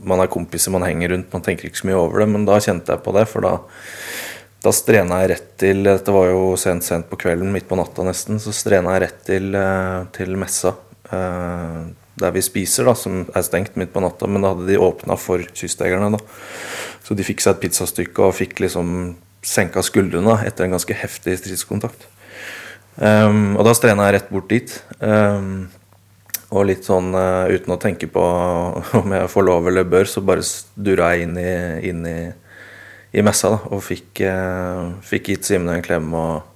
man 0.07 0.23
er 0.23 0.31
kompiser 0.33 0.75
man 0.75 0.87
henger 0.87 1.15
rundt, 1.15 1.33
man 1.33 1.45
tenker 1.45 1.69
ikke 1.69 1.83
så 1.83 1.91
mye 1.91 2.01
over 2.01 2.23
det. 2.23 2.31
Men 2.33 2.47
da 2.49 2.59
kjente 2.63 2.95
jeg 2.95 3.05
på 3.05 3.15
det, 3.17 3.27
for 3.31 3.47
da, 3.47 3.53
da 4.65 4.73
strena 4.75 5.21
jeg 5.23 5.33
rett 5.35 5.53
til 5.61 5.85
Dette 5.87 6.15
var 6.15 6.31
jo 6.31 6.49
sent, 6.61 6.87
sent 6.87 7.11
på 7.11 7.19
kvelden, 7.21 7.53
midt 7.55 7.69
på 7.69 7.79
natta 7.79 8.07
nesten. 8.07 8.41
Så 8.43 8.55
strena 8.57 8.97
jeg 8.97 9.07
rett 9.07 9.23
til, 9.29 9.53
eh, 9.59 10.01
til 10.17 10.41
messa. 10.41 10.75
Eh, 11.13 11.85
der 12.17 12.33
vi 12.33 12.41
spiser, 12.41 12.89
da, 12.89 12.95
som 12.97 13.27
er 13.37 13.45
stengt 13.45 13.77
midt 13.77 13.93
på 13.93 14.01
natta. 14.01 14.29
Men 14.31 14.45
da 14.45 14.55
hadde 14.55 14.71
de 14.71 14.81
åpna 14.81 15.19
for 15.21 15.43
kystjegerne. 15.53 16.17
da. 16.17 16.23
Så 17.05 17.15
de 17.15 17.27
fikk 17.27 17.45
seg 17.45 17.57
et 17.57 17.67
pizzastykke 17.67 18.25
og 18.25 18.35
fikk 18.35 18.61
liksom 18.65 19.17
senka 19.47 19.83
skuldrene 19.85 20.41
etter 20.47 20.65
en 20.65 20.75
ganske 20.75 20.97
heftig 20.97 21.37
stridskontakt. 21.39 22.09
Um, 22.97 23.57
og 23.59 23.67
da 23.67 23.75
strena 23.77 24.07
jeg 24.09 24.17
rett 24.17 24.31
bort 24.33 24.49
dit. 24.51 24.73
Um, 25.01 25.69
og 26.55 26.69
litt 26.69 26.87
sånn 26.87 27.11
uh, 27.17 27.51
uten 27.51 27.75
å 27.75 27.81
tenke 27.83 28.09
på 28.11 28.23
om 29.01 29.15
jeg 29.17 29.31
får 29.33 29.47
lov 29.47 29.69
eller 29.71 29.89
bør, 29.89 30.09
så 30.09 30.23
bare 30.25 30.47
dura 30.75 31.13
jeg 31.15 31.27
inn 31.27 31.39
i, 31.41 31.55
inn 31.91 32.07
i, 32.09 32.19
i 33.17 33.25
messa 33.27 33.53
da, 33.57 33.61
og 33.73 33.83
fikk, 33.85 34.23
uh, 34.25 34.97
fikk 35.05 35.33
gitt 35.35 35.49
Simen 35.49 35.75
en 35.75 35.85
klem 35.85 36.09
og, 36.17 36.47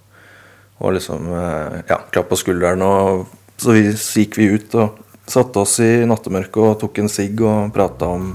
og 0.80 0.96
liksom 0.96 1.28
uh, 1.34 1.80
ja, 1.90 2.00
klapp 2.12 2.30
på 2.32 2.40
skulderen. 2.40 2.86
Og 2.86 3.26
så, 3.60 3.74
vi, 3.76 3.90
så 3.98 4.24
gikk 4.24 4.40
vi 4.40 4.50
ut 4.54 4.78
og 4.80 5.00
satte 5.30 5.62
oss 5.62 5.76
i 5.84 5.92
nattemørket 6.08 6.64
og 6.64 6.80
tok 6.80 7.02
en 7.02 7.12
sigg 7.12 7.44
og 7.44 7.70
prata 7.74 8.08
om 8.16 8.32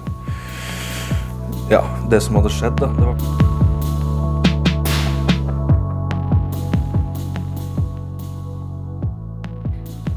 ja, 1.71 1.81
det 2.11 2.21
som 2.21 2.37
hadde 2.37 2.53
skjedd. 2.53 2.79
da. 2.79 2.93
Det 2.93 3.09
var 3.09 3.54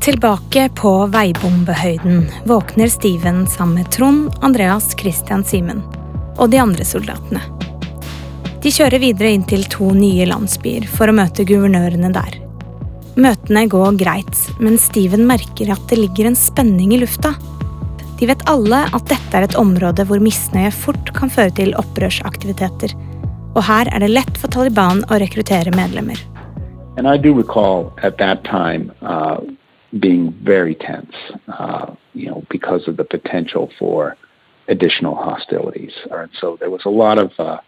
Tilbake 0.08 0.70
på 0.74 1.06
veibombehøyden 1.06 2.30
våkner 2.44 2.88
Steven 2.88 3.46
sammen 3.46 3.74
med 3.74 3.90
Trond, 3.92 4.30
Andreas, 4.40 4.94
Christian 5.00 5.44
Simen 5.44 5.82
og 6.40 6.48
de 6.48 6.62
andre 6.62 6.84
soldatene. 6.88 7.42
De 8.64 8.72
kjører 8.72 9.02
videre 9.02 9.34
inn 9.36 9.44
til 9.44 9.66
to 9.68 9.90
nye 9.92 10.24
landsbyer 10.30 10.86
for 10.88 11.12
å 11.12 11.16
møte 11.18 11.44
guvernørene 11.44 12.08
der. 12.14 12.38
Møtene 13.20 13.66
går 13.68 14.00
greit, 14.00 14.40
men 14.56 14.80
Steven 14.80 15.28
merker 15.28 15.74
at 15.76 15.84
det 15.92 16.00
ligger 16.00 16.30
en 16.30 16.40
spenning 16.40 16.96
i 16.96 17.02
lufta. 17.04 17.34
De 18.16 18.32
vet 18.32 18.48
alle 18.48 18.86
at 18.88 19.12
dette 19.12 19.36
er 19.36 19.44
et 19.44 19.60
område 19.60 20.08
hvor 20.08 20.24
misnøye 20.24 20.72
fort 20.72 21.12
kan 21.20 21.28
føre 21.28 21.52
til 21.60 21.76
opprørsaktiviteter. 21.76 22.96
Og 23.52 23.60
her 23.68 23.92
er 23.92 24.00
det 24.00 24.14
lett 24.16 24.40
for 24.40 24.48
Taliban 24.56 25.04
å 25.12 25.20
rekruttere 25.20 25.76
medlemmer. 25.76 26.16
And 26.96 27.06
I 27.06 27.18
do 27.18 27.36
recall 27.36 27.92
at 28.02 28.16
being 29.98 30.32
very 30.42 30.74
tense. 30.74 31.14
Uh, 31.48 31.94
you 32.14 32.28
know, 32.30 32.44
because 32.50 32.88
of 32.88 32.96
the 32.96 33.04
potential 33.04 33.70
for 33.78 34.16
additional 34.68 35.14
hostilities. 35.14 35.92
And 36.10 36.30
so 36.40 36.56
there 36.60 36.70
was 36.70 36.84
a 36.84 36.90
lot 36.90 37.18
of, 37.18 37.30
uh, 37.38 37.58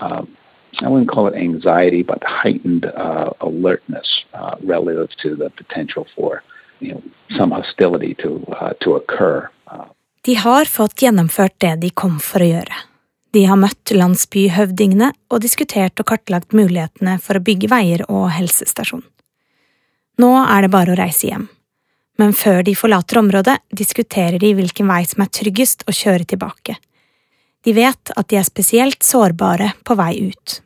um, 0.00 0.36
I 0.80 0.88
wouldn't 0.88 1.10
call 1.10 1.26
it 1.26 1.34
anxiety, 1.34 2.02
but 2.02 2.22
heightened 2.24 2.86
uh, 2.86 3.30
alertness 3.40 4.08
uh, 4.32 4.56
relative 4.62 5.10
to 5.22 5.36
the 5.36 5.50
potential 5.50 6.06
for, 6.16 6.42
you 6.78 6.92
know, 6.92 7.02
some 7.36 7.50
hostility 7.50 8.14
to 8.22 8.44
uh, 8.60 8.72
to 8.80 8.94
occur. 8.94 9.50
Uh, 9.66 9.88
De 10.22 10.34
har 10.34 10.64
fått 10.64 11.02
gjennomført 11.02 11.54
det 11.58 11.76
de 11.80 11.90
kom 11.90 12.18
for 12.20 12.44
å 12.44 12.48
gjøre. 12.48 12.76
De 13.32 13.44
har 13.48 13.56
møtt 13.56 13.92
landsbyhøvdingene 13.94 15.12
og 15.30 15.40
diskutert 15.40 16.00
og 16.00 16.06
kartlagt 16.10 16.52
mulighetene 16.52 17.14
for 17.24 17.38
å 17.38 17.44
bygge 17.46 17.70
veier 17.72 18.04
og 18.08 18.26
helsestasjon. 18.34 19.02
Nå 20.20 20.30
er 20.42 20.66
det 20.66 20.72
bare 20.72 20.94
å 20.94 20.98
reise 20.98 21.30
hjem. 21.30 21.48
Men 22.20 22.34
før 22.36 22.62
de 22.66 22.74
forlater 22.76 23.20
området, 23.20 23.56
diskuterer 23.72 24.40
de 24.42 24.52
hvilken 24.58 24.88
vei 24.90 25.02
som 25.08 25.22
er 25.24 25.30
tryggest 25.32 25.86
å 25.88 25.94
kjøre 25.96 26.26
tilbake. 26.28 26.76
De 27.64 27.72
vet 27.76 28.12
at 28.16 28.28
de 28.28 28.38
er 28.40 28.48
spesielt 28.48 29.04
sårbare 29.04 29.72
på 29.84 29.96
vei 29.96 30.32
ut. 30.32 30.60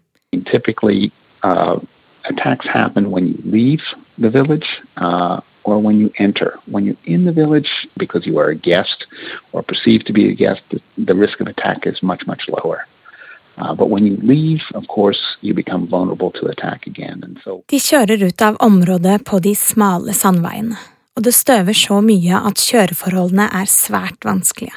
typically, 0.50 1.12
uh, 1.42 1.78
attacks 2.24 2.66
happen 2.66 3.10
when 3.10 3.26
you 3.28 3.38
leave 3.44 3.82
the 4.18 4.30
village 4.30 4.66
uh, 4.96 5.40
or 5.64 5.78
when 5.78 6.00
you 6.00 6.10
enter. 6.18 6.58
When 6.66 6.84
you're 6.84 7.04
in 7.04 7.24
the 7.24 7.32
village, 7.32 7.70
because 7.96 8.26
you 8.26 8.38
are 8.38 8.48
a 8.48 8.54
guest 8.54 9.06
or 9.52 9.62
perceived 9.62 10.06
to 10.06 10.12
be 10.12 10.28
a 10.28 10.34
guest, 10.34 10.62
the, 10.70 11.14
risk 11.14 11.40
of 11.40 11.46
attack 11.46 11.86
is 11.86 12.02
much, 12.02 12.26
much 12.26 12.42
lower. 12.48 12.80
Uh, 12.82 12.88
but 12.88 12.88
when 12.88 12.88
you 12.88 13.43
leave, 13.56 14.62
course, 14.88 15.20
you 15.40 15.54
become 15.54 15.86
vulnerable 15.86 16.30
to 16.32 16.46
attack 16.46 16.86
again. 16.86 17.22
And 17.22 17.38
so 17.44 17.62
De 17.68 17.78
kjører 17.78 18.22
ut 18.26 18.42
av 18.42 18.56
området 18.60 19.24
på 19.24 19.40
de 19.40 19.54
smale 19.54 20.12
sandveiene, 20.12 20.76
og 21.16 21.22
det 21.22 21.34
støver 21.34 21.72
så 21.72 22.00
mye 22.02 22.34
at 22.34 22.58
kjøreforholdene 22.58 23.48
er 23.52 23.66
svært 23.66 24.24
vanskelige. 24.24 24.74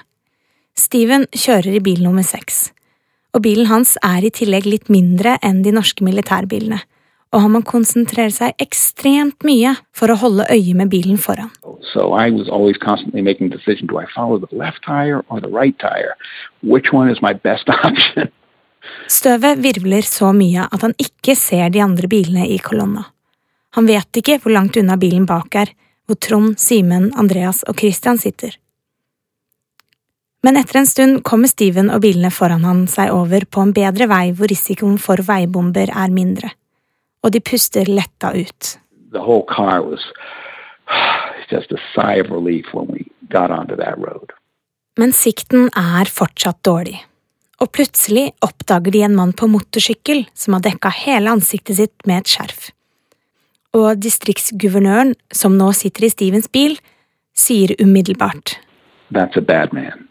Steven 0.77 1.25
kjører 1.33 1.79
i 1.79 1.79
bil 1.81 2.03
nummer 2.03 2.21
seks, 2.23 2.71
og 3.33 3.41
bilen 3.41 3.65
hans 3.65 3.97
er 4.03 4.25
i 4.25 4.29
tillegg 4.29 4.65
litt 4.65 4.89
mindre 4.93 5.37
enn 5.41 5.63
de 5.65 5.73
norske 5.73 6.05
militærbilene, 6.05 6.79
og 7.33 7.41
han 7.43 7.51
må 7.51 7.61
konsentrere 7.67 8.31
seg 8.31 8.53
ekstremt 8.61 9.43
mye 9.43 9.73
for 9.95 10.13
å 10.13 10.19
holde 10.21 10.45
øye 10.53 10.75
med 10.77 10.89
bilen 10.93 11.17
foran. 11.17 11.49
So 11.93 12.13
I 12.13 12.29
was 12.31 12.47
always 12.49 12.77
constantly 12.77 13.21
making 13.21 13.49
decision: 13.49 13.87
do 13.87 13.97
I 13.97 14.05
follow 14.15 14.37
the 14.37 14.55
left 14.55 14.83
tire 14.85 15.23
or 15.29 15.41
the 15.41 15.49
right 15.49 15.77
tire? 15.79 16.15
Which 16.63 16.93
one 16.93 17.09
is 17.09 17.21
my 17.21 17.33
best 17.33 17.69
option? 17.83 18.31
Støvet 19.07 19.61
virvler 19.63 20.05
så 20.05 20.33
mye 20.35 20.67
at 20.67 20.83
han 20.83 20.95
ikke 20.99 21.35
ser 21.39 21.69
de 21.71 21.83
andre 21.83 22.09
bilene 22.11 22.47
i 22.51 22.57
kolonna. 22.63 23.05
Han 23.77 23.87
vet 23.87 24.19
ikke 24.19 24.39
hvor 24.43 24.53
langt 24.55 24.77
unna 24.79 24.97
bilen 24.99 25.27
bak 25.29 25.55
er, 25.55 25.73
hvor 26.07 26.19
Trond, 26.23 26.55
Simen, 26.59 27.11
Andreas 27.19 27.63
og 27.67 27.77
Christian 27.79 28.19
sitter. 28.19 28.55
Men 30.45 30.59
etter 30.59 30.79
en 30.79 30.87
stund 30.87 31.23
kommer 31.27 31.49
Steven 31.51 31.89
og 31.91 32.01
bilene 32.05 32.31
foran 32.31 32.65
han 32.67 32.85
seg 32.91 33.11
over 33.11 33.43
på 33.51 33.63
en 33.65 33.73
bedre 33.75 34.07
vei 34.11 34.31
hvor 34.37 34.51
risikoen 34.51 34.99
for 35.01 35.19
veibomber 35.27 35.91
er 35.91 36.13
mindre, 36.13 36.51
og 37.23 37.33
de 37.35 37.41
puster 37.43 37.89
letta 37.89 38.31
ut. 38.37 38.77
The 39.11 39.23
whole 39.23 39.43
car 39.49 39.81
was 39.83 40.03
just 41.51 41.71
a 41.71 41.81
sigh 41.95 42.21
of 42.21 42.31
relief 42.31 42.71
when 42.73 42.87
we 42.93 43.07
got 43.29 43.51
onto 43.51 43.75
that 43.75 43.97
road. 43.97 44.31
Men 44.97 45.11
sikten 45.13 45.69
er 45.75 46.09
fortsatt 46.09 46.63
dårlig, 46.65 47.01
og 47.61 47.71
plutselig 47.73 48.31
oppdager 48.45 48.93
de 48.93 49.03
en 49.07 49.15
mann 49.17 49.33
på 49.33 49.49
motorsykkel 49.49 50.25
som 50.37 50.57
har 50.57 50.65
dekka 50.67 50.91
hele 51.03 51.33
ansiktet 51.33 51.79
sitt 51.79 52.07
med 52.09 52.21
et 52.21 52.33
skjerf. 52.33 52.69
Og 53.77 53.97
distriktsguvernøren, 54.01 55.15
som 55.33 55.57
nå 55.57 55.71
sitter 55.75 56.07
i 56.07 56.11
Stevens 56.13 56.49
bil, 56.49 56.77
sier 57.37 57.75
umiddelbart 57.81 58.57
That's 59.13 59.37
a 59.37 59.41
bad 59.41 59.73
man. 59.73 60.07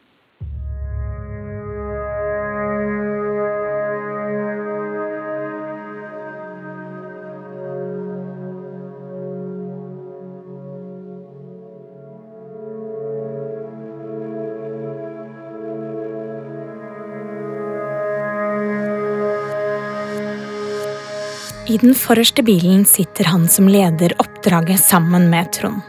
I 21.77 21.79
den 21.79 21.95
forreste 21.95 22.41
bilen 22.43 22.85
sitter 22.89 23.25
han 23.29 23.43
som 23.49 23.67
leder 23.69 24.15
oppdraget 24.19 24.81
sammen 24.81 25.27
med 25.31 25.53
Trond. 25.53 25.81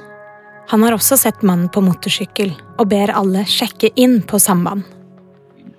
Han 0.67 0.83
har 0.83 0.91
også 0.91 1.15
sett 1.17 1.45
mannen 1.47 1.69
på 1.71 1.79
motorsykkel, 1.79 2.49
og 2.75 2.89
ber 2.91 3.13
alle 3.15 3.45
sjekke 3.47 3.93
inn 3.95 4.17
på 4.27 4.35
samband. 4.35 4.83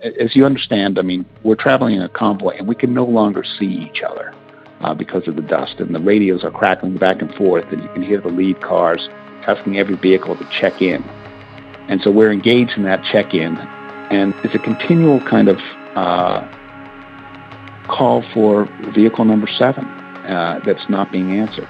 As 0.00 0.32
you 0.34 0.46
understand, 0.46 0.96
I 0.98 1.02
mean, 1.02 1.26
we're 1.44 1.60
traveling 1.60 1.96
in 1.96 2.02
a 2.02 2.08
convoy 2.08 2.54
and 2.56 2.66
we 2.66 2.74
can 2.74 2.94
no 2.94 3.04
longer 3.04 3.44
see 3.58 3.68
each 3.84 4.00
other 4.02 4.32
uh, 4.80 4.94
because 4.94 5.28
of 5.28 5.36
the 5.36 5.42
dust, 5.42 5.78
and 5.78 5.94
the 5.94 6.00
radios 6.00 6.42
are 6.42 6.54
crackling 6.60 6.96
back 6.96 7.20
and 7.20 7.34
forth, 7.34 7.66
and 7.70 7.82
you 7.82 7.90
can 7.92 8.02
hear 8.02 8.22
the 8.22 8.32
lead 8.32 8.62
cars 8.62 9.10
asking 9.46 9.76
every 9.76 9.96
vehicle 9.96 10.36
to 10.36 10.48
check 10.58 10.80
in. 10.80 11.04
And 11.90 12.00
so 12.00 12.10
we're 12.10 12.32
engaged 12.32 12.78
in 12.78 12.84
that 12.84 13.04
check 13.12 13.34
in, 13.34 13.58
and 14.10 14.32
it's 14.42 14.54
a 14.54 14.64
continual 14.70 15.20
kind 15.28 15.48
of 15.48 15.58
uh, 15.96 16.48
call 17.88 18.24
for 18.32 18.64
vehicle 18.94 19.26
number 19.26 19.50
seven 19.58 19.97
uh, 20.28 20.60
that's 20.64 20.88
not 20.88 21.10
being 21.10 21.40
answered. 21.40 21.68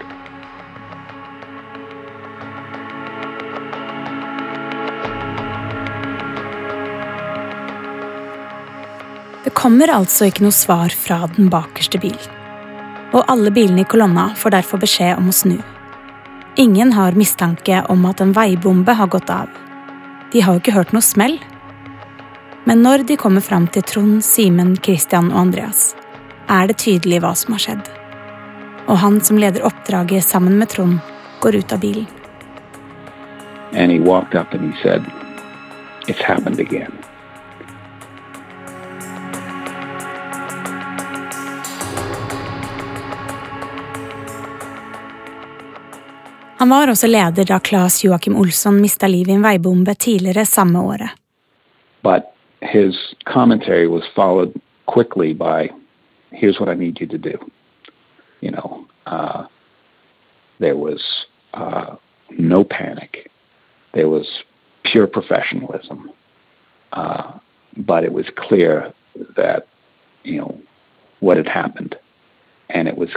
Det 9.45 9.55
kommer 9.55 9.89
altså 9.89 10.27
ikke 10.29 10.45
noe 10.45 10.53
svar 10.53 10.93
fra 10.93 11.23
den 11.37 11.49
bakerste 11.49 12.01
bilen. 12.03 12.35
Og 13.17 13.25
alle 13.33 13.49
bilene 13.55 13.81
i 13.81 13.89
kolonna 13.89 14.27
får 14.37 14.53
derfor 14.59 14.83
beskjed 14.83 15.17
om 15.17 15.31
å 15.31 15.35
snu. 15.35 15.57
Ingen 16.61 16.93
har 16.93 17.17
mistanke 17.17 17.81
om 17.89 18.05
at 18.11 18.21
en 18.21 18.35
veibombe 18.37 18.93
har 18.93 19.09
gått 19.09 19.31
av. 19.33 19.49
De 20.35 20.43
har 20.45 20.53
jo 20.53 20.61
ikke 20.61 20.75
hørt 20.77 20.93
noe 20.93 21.07
smell. 21.07 21.39
Men 22.69 22.83
når 22.85 23.07
de 23.09 23.17
kommer 23.17 23.41
fram 23.41 23.71
til 23.73 23.87
Trond, 23.89 24.21
Simen, 24.27 24.75
Christian 24.85 25.33
og 25.33 25.47
Andreas, 25.47 25.95
er 26.53 26.69
det 26.69 26.83
tydelig 26.85 27.23
hva 27.25 27.33
som 27.39 27.57
har 27.57 27.65
skjedd. 27.65 27.98
Og 28.89 28.97
han 28.97 29.21
som 29.21 29.39
leder 29.39 29.67
oppdraget 29.69 30.25
sammen 30.25 30.59
med 30.59 30.69
Trond, 30.69 30.99
går 31.41 31.57
ut 31.57 31.73
av 31.73 31.81
bilen. 31.81 32.07
And 33.73 33.93
he 33.93 34.01
walked 34.01 34.35
up 34.35 34.55
and 34.55 34.73
he 34.73 34.83
said, 34.83 35.05
It's 36.09 36.23
happened 36.23 36.61
again. 36.61 36.93
Han 46.59 46.69
var 46.69 46.89
også 46.89 47.07
leder 47.07 47.45
da 47.45 47.61
Claes 47.61 48.05
Joakim 48.05 48.37
Olsson 48.37 48.81
mista 48.81 49.07
livet 49.07 49.29
i 49.29 49.37
en 49.37 49.43
veibombe 49.45 49.95
tidligere 49.95 50.47
samme 50.47 50.81
året. 50.81 51.11
But 52.03 52.33
his 52.61 52.97
commentary 53.25 53.87
was 53.87 54.03
followed 54.15 54.53
quickly 54.87 55.35
by, 55.35 55.71
"Here's 56.33 56.61
what 56.61 56.77
I 56.77 56.81
need 56.81 57.01
you 57.01 57.07
to 57.07 57.19
do." 57.19 57.39
You 58.41 58.53
know, 58.53 58.87
uh, 59.07 59.47
there 60.59 60.77
was 60.77 61.03
uh, 61.55 61.97
no 62.31 62.65
panic. 62.65 63.31
There 63.95 64.09
was 64.09 64.27
pure 64.85 65.07
professionalism, 65.07 66.11
uh, 66.93 67.39
but 67.77 68.05
it 68.05 68.13
was 68.13 68.27
clear 68.37 68.93
that 69.37 69.67
you 70.25 70.39
know 70.39 70.61
what 71.21 71.37
had 71.37 71.49
happened, 71.49 71.97
and 72.71 72.87
it 72.87 72.97
was 72.97 73.11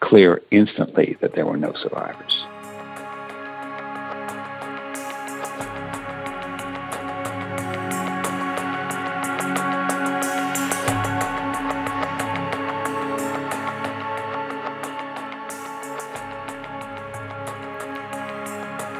clear 0.00 0.42
instantly 0.50 1.16
that 1.20 1.34
there 1.34 1.46
were 1.46 1.56
no 1.56 1.72
survivors. 1.82 2.44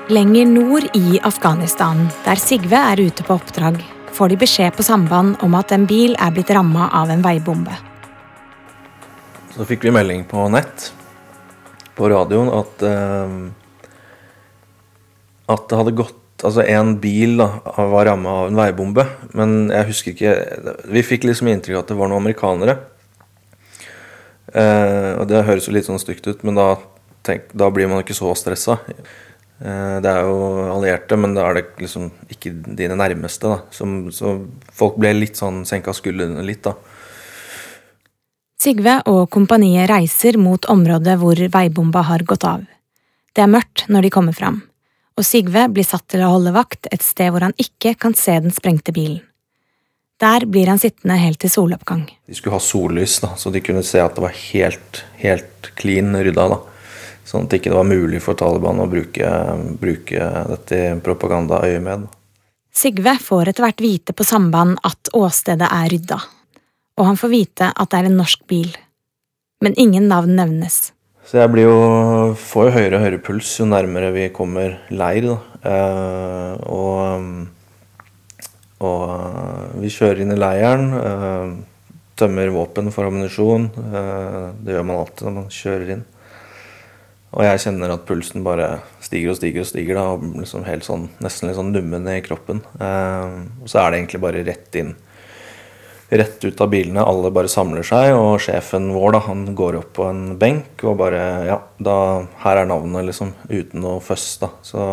Lenger 0.09 0.47
nord 0.47 0.85
i 0.95 1.19
Afghanistan, 1.23 2.05
der 2.23 2.39
Sigve 2.39 2.79
er 2.79 3.01
ute 3.03 3.25
på 3.27 3.35
oppdrag, 3.35 3.81
får 4.15 4.31
de 4.31 4.37
beskjed 4.39 4.77
på 4.79 4.85
samband 4.87 5.41
om 5.43 5.57
at 5.59 5.73
en 5.75 5.83
bil 5.91 6.15
er 6.23 6.31
blitt 6.31 6.53
ramma 6.55 6.87
av 6.95 7.11
en 7.11 7.25
veibombe. 7.25 7.75
Så 9.57 9.67
fikk 9.67 9.83
vi 9.89 9.95
melding 9.97 10.23
på 10.31 10.45
nett, 10.55 10.93
på 11.99 12.13
radioen, 12.13 12.53
at 12.55 12.87
eh, 12.87 13.35
At 15.51 15.67
det 15.71 15.81
hadde 15.81 15.97
gått 15.99 16.23
Altså, 16.45 16.63
en 16.69 16.99
bil 17.01 17.39
da, 17.41 17.49
var 17.91 18.07
ramma 18.07 18.39
av 18.45 18.51
en 18.53 18.63
veibombe, 18.63 19.09
men 19.35 19.73
jeg 19.73 19.91
husker 19.91 20.13
ikke 20.13 20.33
Vi 20.93 21.03
fikk 21.03 21.27
liksom 21.27 21.51
inntrykk 21.51 21.81
av 21.81 21.83
at 21.83 21.91
det 21.91 21.99
var 21.99 22.13
noen 22.13 22.23
amerikanere. 22.23 22.79
Eh, 24.55 25.13
og 25.19 25.27
det 25.27 25.47
høres 25.49 25.67
jo 25.67 25.75
litt 25.75 25.89
sånn 25.89 25.99
stygt 25.99 26.29
ut, 26.29 26.45
men 26.47 26.55
da, 26.61 26.77
tenk, 27.27 27.49
da 27.57 27.73
blir 27.75 27.91
man 27.91 28.07
ikke 28.07 28.15
så 28.15 28.37
stressa. 28.39 28.79
Eh, 29.61 30.01
Det 30.01 30.11
er 30.11 30.23
jo 30.27 30.73
allierte, 30.75 31.17
men 31.17 31.35
da 31.35 31.47
er 31.49 31.55
det 31.55 31.65
liksom 31.79 32.11
ikke 32.29 32.53
dine 32.77 32.97
nærmeste. 32.97 33.49
da. 33.49 33.59
Som, 33.71 34.11
så 34.13 34.47
folk 34.73 34.97
ble 35.01 35.15
litt 35.15 35.37
sånn 35.37 35.65
senka 35.65 35.95
skuldrene 35.97 36.45
litt, 36.45 36.63
da. 36.63 36.75
Sigve 38.57 39.03
og 39.07 39.29
kompaniet 39.31 39.89
reiser 39.91 40.39
mot 40.41 40.65
området 40.65 41.19
hvor 41.21 41.37
veibomba 41.37 42.03
har 42.09 42.25
gått 42.25 42.45
av. 42.45 42.65
Det 43.37 43.45
er 43.45 43.53
mørkt 43.53 43.85
når 43.93 44.07
de 44.07 44.11
kommer 44.11 44.33
fram, 44.33 44.63
og 45.17 45.25
Sigve 45.29 45.67
blir 45.69 45.85
satt 45.85 46.07
til 46.09 46.25
å 46.25 46.33
holde 46.33 46.55
vakt 46.57 46.89
et 46.91 47.05
sted 47.05 47.31
hvor 47.31 47.45
han 47.45 47.53
ikke 47.61 47.95
kan 48.01 48.17
se 48.17 48.33
den 48.41 48.55
sprengte 48.57 48.95
bilen. 48.97 49.21
Der 50.17 50.47
blir 50.49 50.71
han 50.73 50.81
sittende 50.81 51.19
helt 51.21 51.43
til 51.43 51.53
soloppgang. 51.53 52.07
De 52.25 52.35
skulle 52.35 52.57
ha 52.57 52.63
sollys, 52.65 53.19
da, 53.21 53.35
så 53.37 53.53
de 53.53 53.61
kunne 53.61 53.85
se 53.85 54.01
at 54.01 54.17
det 54.17 54.25
var 54.25 54.33
helt, 54.33 55.03
helt 55.21 55.69
clean 55.77 56.17
rydda. 56.17 56.47
da. 56.55 56.59
Sånn 57.27 57.47
at 57.47 57.51
det 57.51 57.61
ikke 57.61 57.75
var 57.75 57.89
mulig 57.89 58.21
for 58.23 58.39
Taliban 58.39 58.79
å 58.79 58.87
bruke, 58.91 59.31
bruke 59.81 60.31
dette 60.53 60.79
i 60.79 60.95
propagandaøyemed. 61.03 62.07
Sigve 62.77 63.17
får 63.19 63.51
etter 63.51 63.65
hvert 63.67 63.83
vite 63.83 64.15
på 64.15 64.25
samband 64.27 64.79
at 64.87 65.11
åstedet 65.17 65.67
er 65.67 65.89
rydda, 65.91 66.21
og 67.01 67.09
han 67.09 67.19
får 67.19 67.33
vite 67.33 67.71
at 67.73 67.91
det 67.91 68.03
er 68.03 68.11
en 68.11 68.21
norsk 68.21 68.45
bil. 68.51 68.71
Men 69.65 69.75
ingen 69.81 70.07
navn 70.13 70.37
nevnes. 70.37 70.93
Så 71.27 71.41
jeg 71.41 71.51
blir 71.51 71.67
jo, 71.67 71.79
får 72.39 72.69
jo 72.69 72.75
høyere 72.77 72.99
og 72.99 73.03
høyere 73.03 73.23
puls 73.27 73.49
jo 73.59 73.67
nærmere 73.67 74.13
vi 74.15 74.29
kommer 74.35 74.77
leir. 74.95 75.33
Eh, 75.67 76.53
og, 76.71 77.25
og 78.87 79.81
vi 79.83 79.91
kjører 79.91 80.23
inn 80.23 80.35
i 80.37 80.39
leiren. 80.39 80.93
Eh, 81.01 81.57
tømmer 82.21 82.53
våpen 82.55 82.93
for 82.95 83.09
ammunisjon. 83.09 83.67
Eh, 83.75 84.45
det 84.63 84.77
gjør 84.77 84.87
man 84.87 85.01
alltid 85.01 85.27
når 85.27 85.37
man 85.41 85.51
kjører 85.57 85.97
inn. 85.97 86.07
Og 87.37 87.45
jeg 87.45 87.61
kjenner 87.67 87.93
at 87.93 88.07
pulsen 88.09 88.45
bare 88.45 88.79
stiger 89.05 89.35
og 89.35 89.37
stiger 89.37 89.61
og 89.61 89.69
stiger. 89.69 89.99
Da, 89.99 90.05
og 90.17 90.39
liksom 90.41 90.65
helt 90.65 90.87
sånn, 90.87 91.11
nesten 91.21 91.51
litt 91.51 91.59
sånn 91.59 91.75
nummen 91.75 92.09
i 92.09 92.23
kroppen. 92.25 92.63
Eh, 92.81 93.35
og 93.61 93.69
så 93.69 93.83
er 93.83 93.93
det 93.93 93.99
egentlig 94.01 94.23
bare 94.23 94.45
rett 94.47 94.79
inn. 94.81 94.95
Rett 96.09 96.45
ut 96.47 96.63
av 96.65 96.71
bilene. 96.73 97.05
Alle 97.05 97.33
bare 97.35 97.51
samler 97.53 97.85
seg, 97.85 98.15
og 98.17 98.39
sjefen 98.41 98.89
vår 98.95 99.19
da, 99.19 99.21
han 99.27 99.43
går 99.59 99.81
opp 99.83 99.91
på 99.99 100.07
en 100.09 100.23
benk 100.41 100.85
og 100.87 100.97
bare 101.03 101.21
Ja, 101.51 101.59
da, 101.77 101.99
her 102.47 102.63
er 102.63 102.71
navnet, 102.71 103.11
liksom. 103.11 103.35
Uten 103.51 103.85
noe 103.85 104.01
føss, 104.05 104.31
da. 104.41 104.51
Så, 104.65 104.89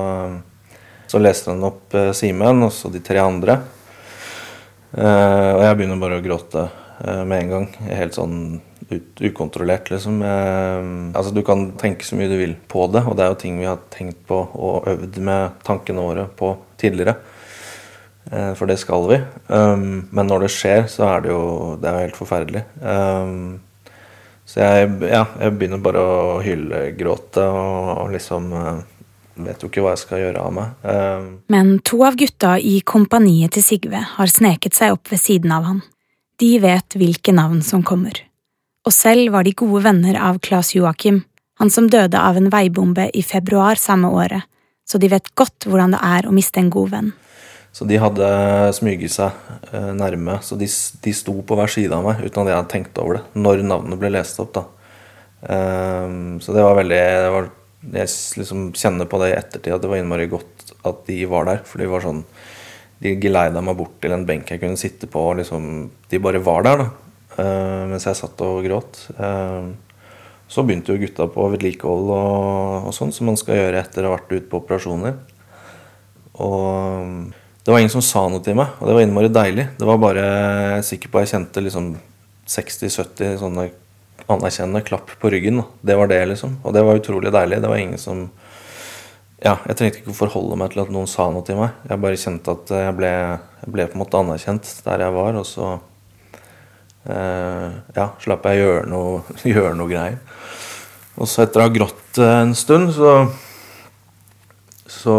så 1.07 1.23
leste 1.23 1.53
han 1.53 1.63
opp 1.69 1.95
eh, 1.95 2.11
Simen 2.17 2.67
og 2.67 2.75
så 2.75 2.91
de 2.91 2.99
tre 3.05 3.23
andre. 3.23 3.61
Eh, 4.93 5.51
og 5.55 5.63
jeg 5.63 5.79
begynner 5.79 6.03
bare 6.03 6.19
å 6.19 6.27
gråte 6.27 6.67
eh, 6.67 7.23
med 7.23 7.39
en 7.39 7.55
gang. 7.55 7.71
Helt 7.87 8.19
sånn 8.19 8.37
ukontrollert, 9.19 9.89
liksom. 9.91 10.21
Eh, 10.21 11.17
altså, 11.17 11.33
du 11.33 11.41
kan 11.45 11.71
tenke 11.79 12.05
så 12.05 12.17
mye 12.19 12.31
du 12.31 12.37
vil 12.39 12.55
på 12.67 12.87
det, 12.93 13.03
og 13.07 13.17
det 13.17 13.25
er 13.25 13.33
jo 13.33 13.41
ting 13.43 13.59
vi 13.61 13.69
har 13.69 13.81
tenkt 13.93 14.23
på 14.29 14.39
og 14.53 14.89
øvd 14.91 15.19
med 15.23 15.59
tankene 15.67 16.05
våre 16.05 16.27
på 16.27 16.55
tidligere. 16.81 17.15
Eh, 18.31 18.53
for 18.57 18.69
det 18.69 18.79
skal 18.81 19.07
vi. 19.09 19.19
Um, 19.47 20.07
men 20.11 20.29
når 20.29 20.45
det 20.45 20.53
skjer, 20.55 20.87
så 20.91 21.09
er 21.11 21.23
det 21.25 21.31
jo 21.33 21.75
Det 21.81 21.89
er 21.89 21.93
jo 21.93 22.07
helt 22.07 22.19
forferdelig. 22.19 22.63
Så 24.43 24.59
jeg, 24.59 24.89
ja, 25.07 25.23
jeg 25.39 25.53
begynner 25.55 25.79
bare 25.79 26.01
å 26.03 26.41
hyllegråte 26.43 27.45
og, 27.47 27.91
og 28.03 28.11
liksom 28.11 28.51
eh, 28.59 28.81
Vet 29.33 29.63
jo 29.63 29.69
ikke 29.71 29.81
hva 29.81 29.95
jeg 29.95 30.01
skal 30.03 30.19
gjøre 30.21 30.41
av 30.45 30.51
meg. 30.53 30.89
Men 31.49 31.71
to 31.81 32.03
av 32.05 32.13
gutta 32.19 32.51
i 32.61 32.75
kompaniet 32.85 33.55
til 33.55 33.63
Sigve 33.65 34.03
har 34.11 34.29
sneket 34.29 34.77
seg 34.77 34.93
opp 34.93 35.09
ved 35.09 35.17
siden 35.17 35.49
av 35.55 35.65
han. 35.65 35.79
De 36.37 36.51
vet 36.61 36.97
hvilke 36.97 37.33
navn 37.33 37.63
som 37.65 37.81
kommer. 37.81 38.19
Og 38.83 38.91
selv 38.91 39.31
var 39.31 39.47
de 39.47 39.55
gode 39.55 39.83
venner 39.85 40.17
av 40.19 40.41
Claes 40.43 40.73
Joakim, 40.75 41.21
han 41.61 41.71
som 41.71 41.87
døde 41.87 42.19
av 42.19 42.35
en 42.35 42.49
veibombe 42.51 43.07
i 43.15 43.23
februar 43.23 43.79
samme 43.79 44.09
året, 44.11 44.43
så 44.83 44.99
de 44.99 45.07
vet 45.11 45.29
godt 45.39 45.67
hvordan 45.69 45.95
det 45.95 46.01
er 46.03 46.27
å 46.27 46.33
miste 46.35 46.59
en 46.59 46.71
god 46.73 46.91
venn. 46.91 47.13
Så 47.73 47.87
de 47.89 47.97
hadde 47.97 48.27
smyget 48.77 49.15
seg 49.15 49.33
eh, 49.73 49.91
nærme. 49.97 50.37
Så 50.45 50.57
de, 50.59 50.67
de 51.01 51.13
sto 51.15 51.33
på 51.41 51.57
hver 51.57 51.71
side 51.73 51.95
av 51.95 52.05
meg 52.05 52.21
uten 52.21 52.43
at 52.43 52.51
jeg 52.51 52.57
hadde 52.59 52.73
tenkt 52.73 52.99
over 53.01 53.17
det. 53.17 53.23
Når 53.33 53.63
navnet 53.65 54.01
ble 54.01 54.11
lest 54.13 54.37
opp, 54.43 54.51
da. 54.53 54.67
Ehm, 55.49 56.37
så 56.43 56.53
det 56.55 56.63
var 56.63 56.77
veldig 56.77 56.99
det 56.99 57.31
var, 57.33 57.49
Jeg 57.93 58.07
liksom 58.39 58.67
kjenner 58.79 59.09
på 59.11 59.17
det 59.19 59.33
i 59.33 59.35
ettertid 59.35 59.73
at 59.75 59.81
det 59.83 59.89
var 59.91 59.99
innmari 59.99 60.29
godt 60.31 60.69
at 60.85 61.01
de 61.09 61.17
var 61.31 61.49
der. 61.49 61.63
For 61.67 61.81
de 61.81 61.89
var 61.91 62.05
sånn 62.05 62.21
De 63.03 63.17
geleida 63.19 63.59
meg 63.59 63.75
bort 63.75 63.97
til 63.99 64.13
en 64.15 64.23
benk 64.23 64.53
jeg 64.53 64.61
kunne 64.61 64.79
sitte 64.79 65.09
på. 65.11 65.25
Og 65.31 65.41
liksom, 65.41 65.89
de 66.13 66.21
bare 66.23 66.43
var 66.45 66.67
der, 66.67 66.85
da. 66.85 67.02
Eh, 67.41 67.83
mens 67.89 68.07
jeg 68.07 68.19
satt 68.19 68.41
og 68.45 68.61
gråt. 68.65 68.99
Ehm, 69.17 69.73
så 70.53 70.63
begynte 70.65 70.93
jo 70.93 71.01
gutta 71.01 71.27
på 71.31 71.45
vedlikehold 71.55 72.11
og, 72.13 72.89
og 72.89 72.95
sånn, 72.95 73.13
som 73.15 73.29
man 73.31 73.39
skal 73.39 73.57
gjøre 73.57 73.79
etter 73.81 74.05
å 74.05 74.11
ha 74.11 74.17
vært 74.17 74.33
ute 74.35 74.49
på 74.51 74.59
operasjoner. 74.59 75.15
Og 76.43 77.31
det 77.63 77.71
var 77.71 77.79
ingen 77.79 77.93
som 77.93 78.03
sa 78.03 78.25
noe 78.27 78.43
til 78.43 78.57
meg, 78.59 78.75
og 78.79 78.89
det 78.89 78.97
var 78.97 79.05
innmari 79.05 79.31
deilig. 79.31 79.69
Det 79.79 79.87
var 79.87 80.01
bare 80.01 80.25
jeg 80.25 80.73
er 80.77 80.89
sikker 80.89 81.13
på 81.13 81.23
jeg 81.23 81.31
kjente 81.31 81.63
liksom 81.63 81.93
60-70 82.49 83.37
sånne 83.39 83.69
anerkjennende 84.27 84.83
klapp 84.85 85.13
på 85.19 85.31
ryggen. 85.31 85.61
Det 85.81 85.95
var 85.95 86.11
det, 86.11 86.19
liksom. 86.33 86.57
Og 86.63 86.75
det 86.75 86.83
var 86.83 86.99
utrolig 86.99 87.31
deilig. 87.33 87.61
Det 87.63 87.71
var 87.71 87.81
ingen 87.81 88.01
som 88.01 88.29
Ja, 89.43 89.57
jeg 89.67 89.75
trengte 89.75 89.99
ikke 89.99 90.13
å 90.13 90.15
forholde 90.15 90.55
meg 90.55 90.71
til 90.71 90.85
at 90.85 90.91
noen 90.95 91.07
sa 91.11 91.25
noe 91.27 91.43
til 91.43 91.57
meg. 91.59 91.73
Jeg 91.89 91.99
bare 91.99 92.19
kjente 92.19 92.53
at 92.53 92.69
jeg 92.71 92.93
ble, 92.95 93.09
jeg 93.59 93.71
ble 93.75 93.87
på 93.89 93.97
en 93.97 93.99
måte 93.99 94.21
anerkjent 94.21 94.69
der 94.85 95.03
jeg 95.03 95.15
var, 95.17 95.35
og 95.35 95.43
så 95.49 95.65
eh, 95.73 95.81
Ja, 97.03 98.05
slapp 98.23 98.45
jeg 98.47 98.61
å 98.61 98.67
gjøre 98.67 98.83
noe, 98.87 99.23
gjøre 99.53 99.73
noe 99.75 99.91
greier. 99.91 100.19
Og 101.19 101.27
så 101.29 101.43
etter 101.43 101.61
å 101.61 101.65
ha 101.67 101.73
grått 101.73 102.19
en 102.23 102.53
stund, 102.57 102.93
så 102.95 103.15
så, 105.03 105.15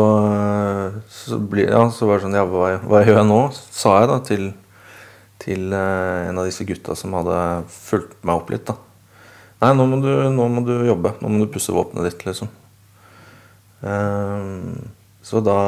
så, 1.09 1.38
blir, 1.38 1.68
ja, 1.68 1.83
så 1.92 2.07
var 2.09 2.20
det 2.20 2.25
sånn 2.25 2.37
Ja, 2.37 2.44
hva, 2.49 2.77
hva 2.88 3.03
gjør 3.05 3.18
jeg 3.18 3.29
nå? 3.29 3.40
Sa 3.53 3.99
jeg 4.01 4.09
da 4.09 4.18
til, 4.25 4.47
til 5.42 5.75
eh, 5.77 6.29
en 6.31 6.40
av 6.40 6.49
disse 6.49 6.64
gutta 6.68 6.97
som 6.97 7.16
hadde 7.18 7.37
fulgt 7.68 8.16
meg 8.25 8.38
opp 8.38 8.53
litt. 8.55 8.70
da 8.70 8.79
Nei, 9.64 9.73
nå 9.77 9.87
må 9.88 9.99
du, 10.05 10.11
nå 10.33 10.47
må 10.53 10.62
du 10.66 10.75
jobbe. 10.85 11.14
Nå 11.20 11.31
må 11.33 11.44
du 11.44 11.53
pusse 11.53 11.73
våpenet 11.73 12.11
ditt, 12.11 12.25
liksom. 12.27 12.51
Ehm, 13.85 14.75
så 15.25 15.40
da 15.44 15.59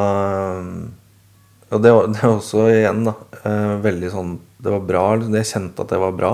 Og 1.72 1.82
det, 1.82 1.92
var- 1.92 2.06
det 2.14 2.22
var 2.22 2.36
også 2.36 2.66
igjen, 2.70 3.04
da, 3.08 3.14
eh, 3.42 3.74
veldig 3.82 4.10
sånn 4.12 4.38
Det 4.62 4.70
var 4.72 4.80
bra. 4.86 5.04
liksom, 5.16 5.34
Jeg 5.40 5.50
kjente 5.50 5.82
at 5.84 5.88
det 5.92 5.98
var 6.02 6.12
bra. 6.16 6.32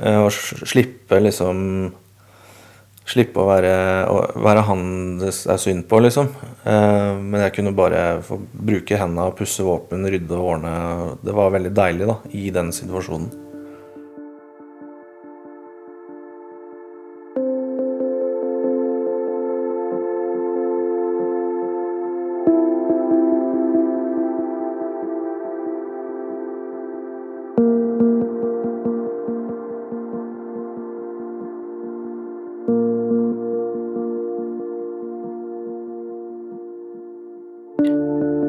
Eh, 0.00 0.18
Å 0.26 0.28
slippe 0.32 1.20
liksom 1.22 1.92
Slippe 3.08 3.40
å 3.40 3.46
være, 3.48 3.70
å 4.12 4.16
være 4.44 4.62
han 4.68 4.80
det 5.22 5.30
er 5.32 5.56
synd 5.56 5.86
på, 5.88 5.96
liksom. 6.04 6.26
Eh, 6.68 7.14
men 7.16 7.40
jeg 7.40 7.54
kunne 7.56 7.72
bare 7.72 8.20
få 8.20 8.36
bruke 8.52 8.98
hendene, 9.00 9.30
pusse 9.32 9.64
våpen, 9.64 10.04
rydde 10.12 10.36
og 10.36 10.50
ordne. 10.58 10.72
Det 11.24 11.32
var 11.32 11.54
veldig 11.54 11.72
deilig 11.72 12.04
da, 12.10 12.18
i 12.36 12.50
den 12.52 12.68
situasjonen. 12.76 13.30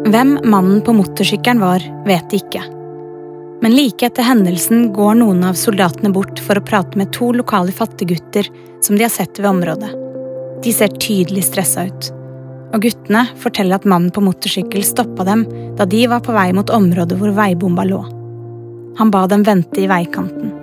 Hvem 0.09 0.39
mannen 0.43 0.81
på 0.81 0.93
motorsykkelen 0.93 1.59
var, 1.61 1.83
vet 2.05 2.31
de 2.31 2.39
ikke. 2.41 2.63
Men 3.61 3.75
like 3.75 4.07
etter 4.07 4.25
hendelsen 4.25 4.87
går 4.95 5.19
noen 5.19 5.43
av 5.45 5.59
soldatene 5.59 6.09
bort 6.15 6.41
for 6.41 6.57
å 6.57 6.63
prate 6.65 6.97
med 6.97 7.11
to 7.13 7.27
lokale 7.35 7.75
fattiggutter 7.75 8.49
som 8.81 8.97
de 8.97 9.05
har 9.05 9.13
sett 9.13 9.37
ved 9.37 9.51
området. 9.51 9.91
De 10.65 10.73
ser 10.73 10.97
tydelig 10.97 11.45
stressa 11.51 11.85
ut. 11.91 12.09
Og 12.73 12.81
guttene 12.87 13.27
forteller 13.37 13.77
at 13.77 13.85
mannen 13.85 14.09
på 14.15 14.25
motorsykkel 14.25 14.81
stoppa 14.87 15.27
dem 15.29 15.45
da 15.77 15.85
de 15.85 16.01
var 16.09 16.25
på 16.25 16.33
vei 16.33 16.49
mot 16.57 16.73
området 16.73 17.19
hvor 17.21 17.35
veibomba 17.37 17.85
lå. 17.85 18.01
Han 18.97 19.13
ba 19.13 19.27
dem 19.29 19.45
vente 19.45 19.83
i 19.83 19.89
veikanten. 19.93 20.55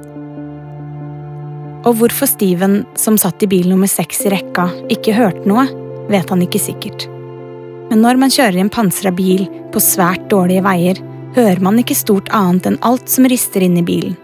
Og 1.87 2.01
hvorfor 2.01 2.27
Steven, 2.27 2.81
som 2.99 3.15
satt 3.15 3.47
i 3.47 3.55
bil 3.55 3.71
nummer 3.71 3.87
seks 3.87 4.27
i 4.27 4.35
rekka, 4.35 4.73
ikke 4.91 5.15
hørte 5.15 5.47
noe, 5.47 5.69
vet 6.11 6.35
han 6.35 6.43
ikke 6.43 6.67
sikkert. 6.73 7.13
Men 7.91 8.03
når 8.03 8.19
man 8.19 8.33
kjører 8.33 8.59
i 8.59 8.65
en 8.65 8.73
pansra 8.73 9.13
bil 9.15 9.47
på 9.75 9.83
svært 9.83 10.27
dårlige 10.33 10.65
veier, 10.67 10.99
hører 11.37 11.63
man 11.63 11.79
ikke 11.79 11.99
stort 11.99 12.31
annet 12.35 12.67
enn 12.67 12.81
alt 12.87 13.11
som 13.13 13.29
rister 13.29 13.63
inn 13.63 13.77
i 13.79 13.85
bilen. 13.87 14.17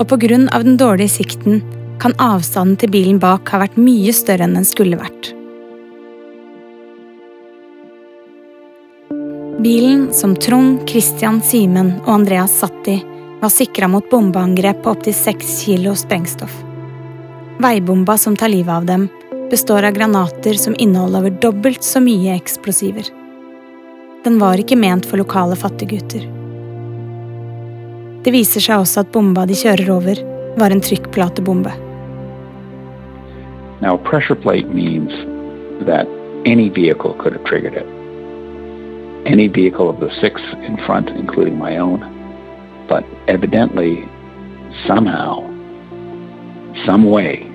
Og 0.00 0.08
på 0.10 0.18
grunn 0.24 0.48
av 0.50 0.64
den 0.66 0.78
dårlige 0.80 1.20
sikten 1.20 1.62
kan 2.02 2.16
avstanden 2.18 2.76
til 2.80 2.90
bilen 2.90 3.20
bak 3.22 3.52
ha 3.52 3.62
vært 3.62 3.78
mye 3.78 4.12
større 4.16 4.48
enn 4.48 4.58
den 4.58 4.66
skulle 4.66 4.98
vært. 4.98 5.30
Bilen 9.64 10.08
som 10.12 10.34
Trond, 10.36 10.82
Christian, 10.90 11.38
Simen 11.40 11.94
og 12.02 12.10
Andreas 12.18 12.58
satt 12.60 12.88
i, 12.90 12.98
var 13.40 13.52
sikra 13.52 13.88
mot 13.88 14.04
bombeangrep 14.10 14.82
på 14.84 14.92
opptil 14.92 15.14
seks 15.16 15.60
kilo 15.64 15.94
sprengstoff. 15.96 16.52
Veibomba 17.62 18.18
som 18.20 18.36
tar 18.36 18.50
livet 18.52 18.74
av 18.74 18.88
dem, 18.88 19.06
består 19.54 19.82
av 19.82 19.92
granater 19.92 20.52
som 20.52 20.74
inneholder 20.78 21.20
over 21.20 21.30
dobbelt 21.30 21.84
så 21.84 22.00
mye 22.02 22.34
eksplosiver. 22.34 23.06
Den 24.24 24.38
var 24.40 24.58
ikke 24.58 24.74
ment 24.74 25.06
for 25.06 25.20
lokale 25.20 25.54
fattiggutter. 25.54 26.24
Det 28.26 28.32
viser 28.34 28.64
seg 28.64 28.82
også 28.82 29.04
at 29.04 29.12
bomba 29.14 29.44
de 29.46 29.54
kjører 29.54 29.92
over, 29.94 30.22
var 30.58 30.74
en 30.74 30.82
trykkplatebombe. 30.82 31.70
Now, 33.84 33.94
pressure 34.08 34.34
plate 34.34 34.74
means 34.74 35.14
that 35.86 36.10
any 36.44 36.66
vehicle 36.68 37.14
could 37.20 37.38
have 37.38 37.44
triggered 37.44 37.78
it. 37.78 37.86
Any 39.30 39.46
vehicle 39.46 39.88
of 39.88 40.00
the 40.00 40.10
six 40.20 40.42
in 40.66 40.82
front, 40.84 41.10
including 41.10 41.56
my 41.58 41.76
own. 41.76 42.02
But 42.88 43.06
evidently, 43.28 44.02
somehow, 44.88 45.46
some 46.84 47.04
way, 47.04 47.46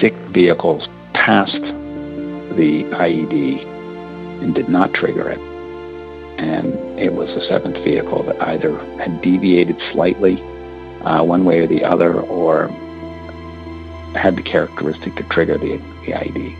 six 0.00 0.16
vehicles 0.32 0.88
passed 1.22 1.66
the 2.58 2.82
IED 3.06 3.62
and 4.42 4.56
did 4.56 4.68
not 4.68 4.92
trigger 4.92 5.28
it. 5.30 5.38
And 6.36 6.74
it 6.98 7.12
was 7.12 7.28
the 7.28 7.46
seventh 7.46 7.78
vehicle 7.84 8.24
that 8.24 8.42
either 8.42 8.76
had 8.98 9.22
deviated 9.22 9.76
slightly 9.92 10.42
uh, 11.02 11.22
one 11.22 11.44
way 11.44 11.60
or 11.60 11.68
the 11.68 11.84
other 11.84 12.20
or 12.20 12.66
had 14.18 14.34
the 14.34 14.42
characteristic 14.42 15.14
to 15.14 15.22
trigger 15.34 15.58
the, 15.58 15.78
the 16.04 16.12
IED. 16.24 16.58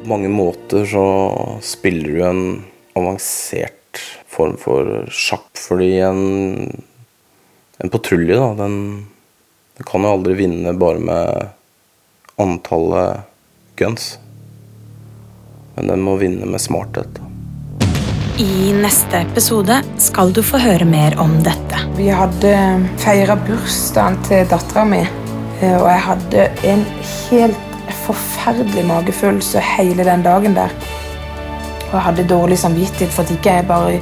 På 0.00 0.08
mange 0.08 0.28
måter 0.28 0.84
så 0.84 1.06
spiller 1.60 2.08
du 2.08 2.24
en 2.24 2.64
avansert 2.96 4.00
form 4.26 4.56
for 4.56 5.10
sjakk, 5.10 5.50
fordi 5.58 5.98
en, 6.00 6.86
en 7.78 7.92
patrulje, 7.92 8.36
da, 8.36 8.54
den, 8.54 9.06
den 9.76 9.86
kan 9.86 10.04
jo 10.04 10.14
aldri 10.16 10.36
vinne 10.38 10.72
bare 10.76 11.02
med 11.02 11.48
antallet 12.36 13.26
guns. 13.76 14.18
Men 15.76 15.92
den 15.92 16.04
må 16.04 16.16
vinne 16.16 16.48
med 16.48 16.60
smarthet. 16.60 17.20
I 18.40 18.72
neste 18.76 19.22
episode 19.24 19.78
skal 20.00 20.32
du 20.36 20.42
få 20.44 20.60
høre 20.60 20.84
mer 20.88 21.16
om 21.20 21.38
dette. 21.44 21.80
Vi 21.96 22.08
hadde 22.12 22.52
feira 23.00 23.36
bursdagen 23.40 24.18
til 24.28 24.48
dattera 24.50 24.84
mi, 24.88 25.00
eh, 25.00 25.76
og 25.76 25.86
jeg 25.88 26.02
hadde 26.04 26.48
en 26.72 26.84
helt 27.30 27.92
forferdelig 28.04 28.84
magefølelse 28.88 29.62
hele 29.76 30.04
den 30.04 30.24
dagen 30.24 30.56
der. 30.56 30.72
Og 31.86 31.94
jeg 31.94 32.04
hadde 32.10 32.28
dårlig 32.28 32.58
samvittighet 32.60 33.14
for 33.14 33.24
at 33.24 33.32
ikke 33.36 33.56
jeg 33.56 33.68
bare 33.68 34.00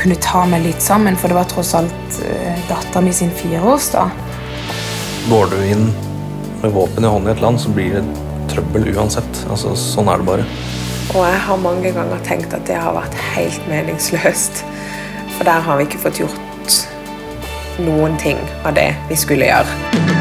kunne 0.00 0.16
ta 0.22 0.44
meg 0.48 0.64
litt 0.66 0.82
sammen, 0.82 1.16
for 1.16 1.30
det 1.30 1.38
var 1.38 1.48
tross 1.50 1.74
alt 1.78 2.20
eh, 2.26 2.60
dattera 2.68 3.02
mi 3.04 3.12
sin 3.12 3.32
fireårsdag. 3.34 4.10
Går 5.30 5.52
du 5.52 5.58
inn 5.64 5.88
med 6.62 6.72
våpen 6.72 7.04
i 7.04 7.10
hånden 7.10 7.30
i 7.30 7.34
et 7.34 7.42
land, 7.44 7.60
så 7.60 7.72
blir 7.74 7.98
det 7.98 8.04
trøbbel 8.52 8.90
uansett. 8.94 9.44
Altså, 9.50 9.74
sånn 9.78 10.10
er 10.12 10.20
det 10.20 10.28
bare. 10.28 10.48
Og 11.14 11.20
jeg 11.22 11.40
har 11.46 11.60
mange 11.60 11.92
ganger 11.94 12.26
tenkt 12.26 12.56
at 12.56 12.66
det 12.68 12.80
har 12.80 12.96
vært 12.96 13.16
helt 13.34 13.70
meningsløst. 13.70 14.64
For 15.36 15.46
der 15.46 15.64
har 15.66 15.78
vi 15.78 15.88
ikke 15.88 16.02
fått 16.06 16.22
gjort 16.22 16.80
noen 17.84 18.18
ting 18.22 18.40
av 18.64 18.76
det 18.78 18.92
vi 19.10 19.18
skulle 19.18 19.50
gjøre. 19.50 20.13